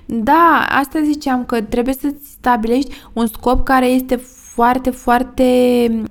Da, 0.05 0.65
asta 0.69 0.99
ziceam 1.03 1.45
că 1.45 1.61
trebuie 1.61 1.93
să-ți 1.93 2.29
stabilești 2.39 2.95
un 3.13 3.27
scop 3.27 3.63
care 3.63 3.85
este 3.85 4.15
foarte, 4.53 4.89
foarte 4.89 5.43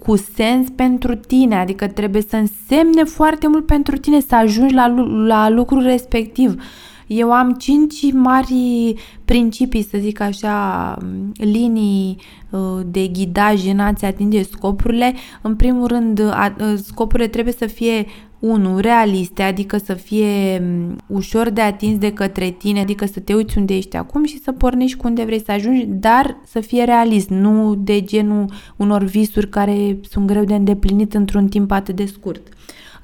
cu 0.06 0.16
sens 0.16 0.68
pentru 0.76 1.14
tine, 1.14 1.56
adică 1.56 1.88
trebuie 1.88 2.22
să 2.28 2.36
însemne 2.36 3.04
foarte 3.04 3.48
mult 3.48 3.66
pentru 3.66 3.96
tine 3.96 4.20
să 4.20 4.34
ajungi 4.34 4.74
la, 4.74 4.88
lu- 4.88 5.26
la 5.26 5.48
lucrul 5.48 5.82
respectiv. 5.82 6.62
Eu 7.06 7.32
am 7.32 7.52
cinci 7.52 8.12
mari 8.12 8.94
principii, 9.24 9.82
să 9.82 9.98
zic 10.00 10.20
așa, 10.20 10.96
linii 11.34 12.16
uh, 12.50 12.60
de 12.86 13.06
ghidaj 13.06 13.66
în 13.66 13.78
a-ți 13.78 14.04
atinge 14.04 14.42
scopurile. 14.42 15.14
În 15.42 15.56
primul 15.56 15.86
rând, 15.86 16.20
a- 16.20 16.54
uh, 16.60 16.74
scopurile 16.84 17.28
trebuie 17.28 17.54
să 17.58 17.66
fie 17.66 18.06
unu, 18.42 18.78
realiste, 18.78 19.42
adică 19.42 19.76
să 19.76 19.94
fie 19.94 20.58
m, 20.58 20.96
ușor 21.06 21.50
de 21.50 21.60
atins 21.60 21.98
de 21.98 22.12
către 22.12 22.50
tine, 22.50 22.80
adică 22.80 23.06
să 23.06 23.20
te 23.20 23.34
uiți 23.34 23.58
unde 23.58 23.74
ești 23.74 23.96
acum 23.96 24.24
și 24.24 24.40
să 24.42 24.52
pornești 24.52 24.96
cu 24.96 25.06
unde 25.06 25.24
vrei 25.24 25.42
să 25.44 25.52
ajungi, 25.52 25.84
dar 25.86 26.36
să 26.46 26.60
fie 26.60 26.84
realist, 26.84 27.28
nu 27.28 27.74
de 27.74 28.00
genul 28.00 28.44
unor 28.76 29.02
visuri 29.02 29.48
care 29.48 29.98
sunt 30.10 30.26
greu 30.26 30.44
de 30.44 30.54
îndeplinit 30.54 31.14
într-un 31.14 31.48
timp 31.48 31.70
atât 31.70 31.96
de 31.96 32.04
scurt. 32.06 32.48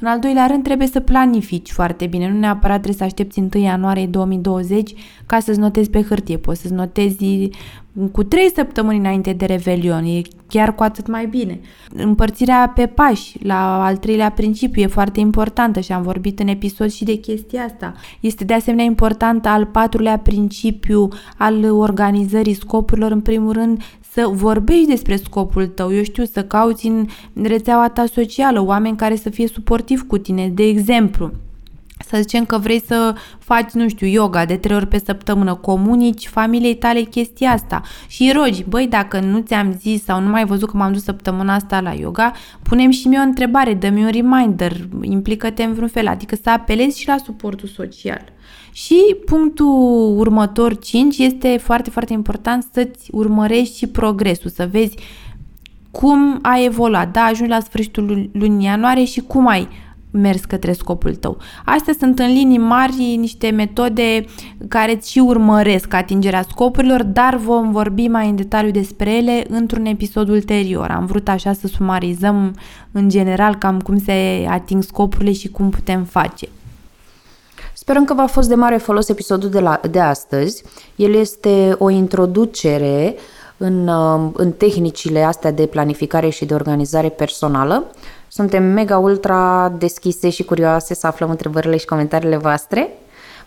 În 0.00 0.06
al 0.06 0.18
doilea 0.18 0.46
rând, 0.46 0.62
trebuie 0.62 0.86
să 0.86 1.00
planifici 1.00 1.70
foarte 1.70 2.06
bine. 2.06 2.30
Nu 2.30 2.38
neapărat 2.38 2.76
trebuie 2.76 2.98
să 2.98 3.04
aștepți 3.04 3.38
1 3.38 3.48
ianuarie 3.64 4.06
2020 4.06 4.94
ca 5.26 5.38
să-ți 5.38 5.58
notezi 5.58 5.90
pe 5.90 6.02
hârtie. 6.02 6.36
Poți 6.36 6.60
să-ți 6.60 6.72
notezi 6.72 7.50
cu 8.12 8.22
3 8.22 8.50
săptămâni 8.54 8.98
înainte 8.98 9.32
de 9.32 9.44
Revelion. 9.44 10.04
E 10.04 10.22
chiar 10.48 10.74
cu 10.74 10.82
atât 10.82 11.06
mai 11.06 11.26
bine. 11.26 11.60
Împărțirea 11.94 12.72
pe 12.74 12.86
pași, 12.86 13.44
la 13.44 13.84
al 13.84 13.96
treilea 13.96 14.30
principiu, 14.30 14.82
e 14.82 14.86
foarte 14.86 15.20
importantă 15.20 15.80
și 15.80 15.92
am 15.92 16.02
vorbit 16.02 16.40
în 16.40 16.48
episod 16.48 16.90
și 16.90 17.04
de 17.04 17.14
chestia 17.14 17.64
asta. 17.64 17.94
Este 18.20 18.44
de 18.44 18.54
asemenea 18.54 18.84
important 18.84 19.46
al 19.46 19.66
patrulea 19.66 20.18
principiu 20.18 21.08
al 21.36 21.64
organizării 21.64 22.54
scopurilor, 22.54 23.10
în 23.10 23.20
primul 23.20 23.52
rând, 23.52 23.82
să 24.12 24.28
vorbești 24.32 24.86
despre 24.86 25.16
scopul 25.16 25.66
tău, 25.66 25.94
eu 25.94 26.02
știu, 26.02 26.24
să 26.24 26.44
cauți 26.44 26.86
în 26.86 27.06
rețeaua 27.42 27.88
ta 27.88 28.04
socială 28.06 28.64
oameni 28.64 28.96
care 28.96 29.16
să 29.16 29.30
fie 29.30 29.46
suportivi 29.88 30.02
cu 30.06 30.18
tine. 30.18 30.48
De 30.48 30.62
exemplu, 30.62 31.32
să 32.08 32.18
zicem 32.20 32.44
că 32.44 32.58
vrei 32.58 32.82
să 32.86 33.14
faci, 33.38 33.70
nu 33.72 33.88
știu, 33.88 34.06
yoga 34.06 34.44
de 34.44 34.56
trei 34.56 34.76
ori 34.76 34.86
pe 34.86 35.02
săptămână, 35.04 35.54
comunici 35.54 36.28
familiei 36.28 36.74
tale 36.74 37.00
chestia 37.00 37.50
asta 37.50 37.82
și 38.08 38.32
rogi, 38.34 38.64
băi, 38.68 38.86
dacă 38.86 39.20
nu 39.20 39.38
ți-am 39.38 39.72
zis 39.78 40.04
sau 40.04 40.20
nu 40.20 40.28
mai 40.28 40.40
ai 40.40 40.46
văzut 40.46 40.70
că 40.70 40.76
m-am 40.76 40.92
dus 40.92 41.02
săptămâna 41.02 41.54
asta 41.54 41.80
la 41.80 41.92
yoga, 41.92 42.32
punem 42.62 42.90
și 42.90 43.08
mie 43.08 43.18
o 43.18 43.22
întrebare, 43.22 43.74
dă-mi 43.74 44.04
un 44.04 44.10
reminder, 44.10 44.88
implică-te 45.02 45.62
în 45.62 45.72
vreun 45.72 45.88
fel, 45.88 46.06
adică 46.06 46.36
să 46.42 46.50
apelezi 46.50 47.00
și 47.00 47.08
la 47.08 47.16
suportul 47.24 47.68
social. 47.68 48.24
Și 48.72 49.16
punctul 49.24 50.16
următor 50.18 50.78
5 50.78 51.18
este 51.18 51.56
foarte, 51.62 51.90
foarte 51.90 52.12
important 52.12 52.66
să-ți 52.72 53.08
urmărești 53.12 53.76
și 53.76 53.86
progresul, 53.86 54.50
să 54.50 54.68
vezi 54.70 54.96
cum 55.90 56.38
ai 56.42 56.64
evoluat, 56.64 57.12
da, 57.12 57.20
ajungi 57.20 57.52
la 57.52 57.60
sfârșitul 57.60 58.30
lunii 58.32 58.66
ianuarie 58.66 59.04
și 59.04 59.20
cum 59.20 59.46
ai 59.46 59.68
mers 60.10 60.44
către 60.44 60.72
scopul 60.72 61.14
tău. 61.14 61.36
Astea 61.64 61.94
sunt 61.98 62.18
în 62.18 62.32
linii 62.32 62.58
mari 62.58 63.16
niște 63.18 63.50
metode 63.50 64.24
care 64.68 64.92
îți 64.94 65.10
și 65.10 65.18
urmăresc 65.18 65.94
atingerea 65.94 66.44
scopurilor, 66.50 67.02
dar 67.02 67.36
vom 67.36 67.72
vorbi 67.72 68.08
mai 68.08 68.28
în 68.28 68.36
detaliu 68.36 68.70
despre 68.70 69.16
ele 69.16 69.44
într-un 69.48 69.84
episod 69.84 70.28
ulterior. 70.28 70.90
Am 70.90 71.06
vrut 71.06 71.28
așa 71.28 71.52
să 71.52 71.66
sumarizăm 71.66 72.54
în 72.92 73.08
general 73.08 73.54
cam 73.54 73.80
cum 73.80 73.98
se 73.98 74.46
ating 74.48 74.82
scopurile 74.82 75.32
și 75.32 75.48
cum 75.48 75.70
putem 75.70 76.04
face. 76.04 76.48
Sperăm 77.72 78.04
că 78.04 78.14
v-a 78.14 78.26
fost 78.26 78.48
de 78.48 78.54
mare 78.54 78.76
folos 78.76 79.08
episodul 79.08 79.48
de, 79.48 79.60
la, 79.60 79.80
de 79.90 80.00
astăzi. 80.00 80.62
El 80.96 81.14
este 81.14 81.74
o 81.78 81.90
introducere 81.90 83.14
în, 83.58 83.88
uh, 83.88 84.30
în 84.32 84.52
tehnicile 84.52 85.22
astea 85.22 85.50
de 85.50 85.66
planificare 85.66 86.28
și 86.28 86.44
de 86.44 86.54
organizare 86.54 87.08
personală. 87.08 87.84
Suntem 88.28 88.64
mega 88.64 88.98
ultra 88.98 89.72
deschise 89.78 90.30
și 90.30 90.44
curioase 90.44 90.94
să 90.94 91.06
aflăm 91.06 91.30
întrebările 91.30 91.76
și 91.76 91.84
comentariile 91.84 92.36
voastre. 92.36 92.88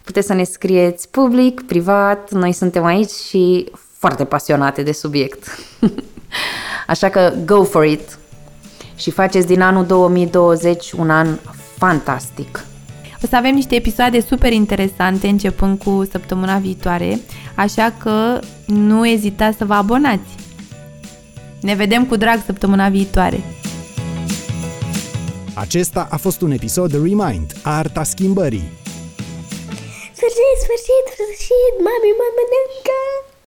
Puteți 0.03 0.28
să 0.28 0.34
ne 0.34 0.43
scrieți 0.43 1.09
public, 1.09 1.66
privat, 1.66 2.32
noi 2.32 2.51
suntem 2.51 2.84
aici 2.84 3.09
și 3.09 3.72
foarte 3.97 4.26
pasionate 4.26 4.84
de 4.84 4.91
subiect. 4.91 5.43
Așa 6.88 7.09
că 7.09 7.34
go 7.45 7.64
for 7.64 7.86
it! 7.86 8.18
Și 8.95 9.12
faceți 9.12 9.47
din 9.47 9.62
anul 9.62 9.86
2020 9.86 10.91
un 10.91 11.09
an 11.09 11.28
fantastic! 11.78 12.70
O 13.24 13.28
să 13.28 13.36
avem 13.36 13.53
niște 13.53 13.76
episoade 13.76 14.19
super 14.19 14.51
interesante 14.53 15.28
începând 15.28 15.78
cu 15.78 16.07
săptămâna 16.11 16.57
viitoare, 16.57 17.19
așa 17.55 17.93
că 17.97 18.39
nu 18.65 19.07
ezitați 19.07 19.57
să 19.57 19.65
vă 19.65 19.74
abonați. 19.74 20.30
Ne 21.61 21.74
vedem 21.74 22.05
cu 22.05 22.15
drag 22.15 22.41
săptămâna 22.45 22.89
viitoare! 22.89 23.43
Acesta 25.53 26.07
a 26.11 26.17
fost 26.17 26.41
un 26.41 26.51
episod 26.51 26.91
Remind, 26.91 27.53
Arta 27.63 28.03
Schimbării. 28.03 28.72
Sfârșit, 30.17 30.55
sfârșit, 30.63 31.05
sfârșit, 31.13 31.74
mami 31.86 32.11
mă 32.19 32.28
mănâncă! 32.36 33.30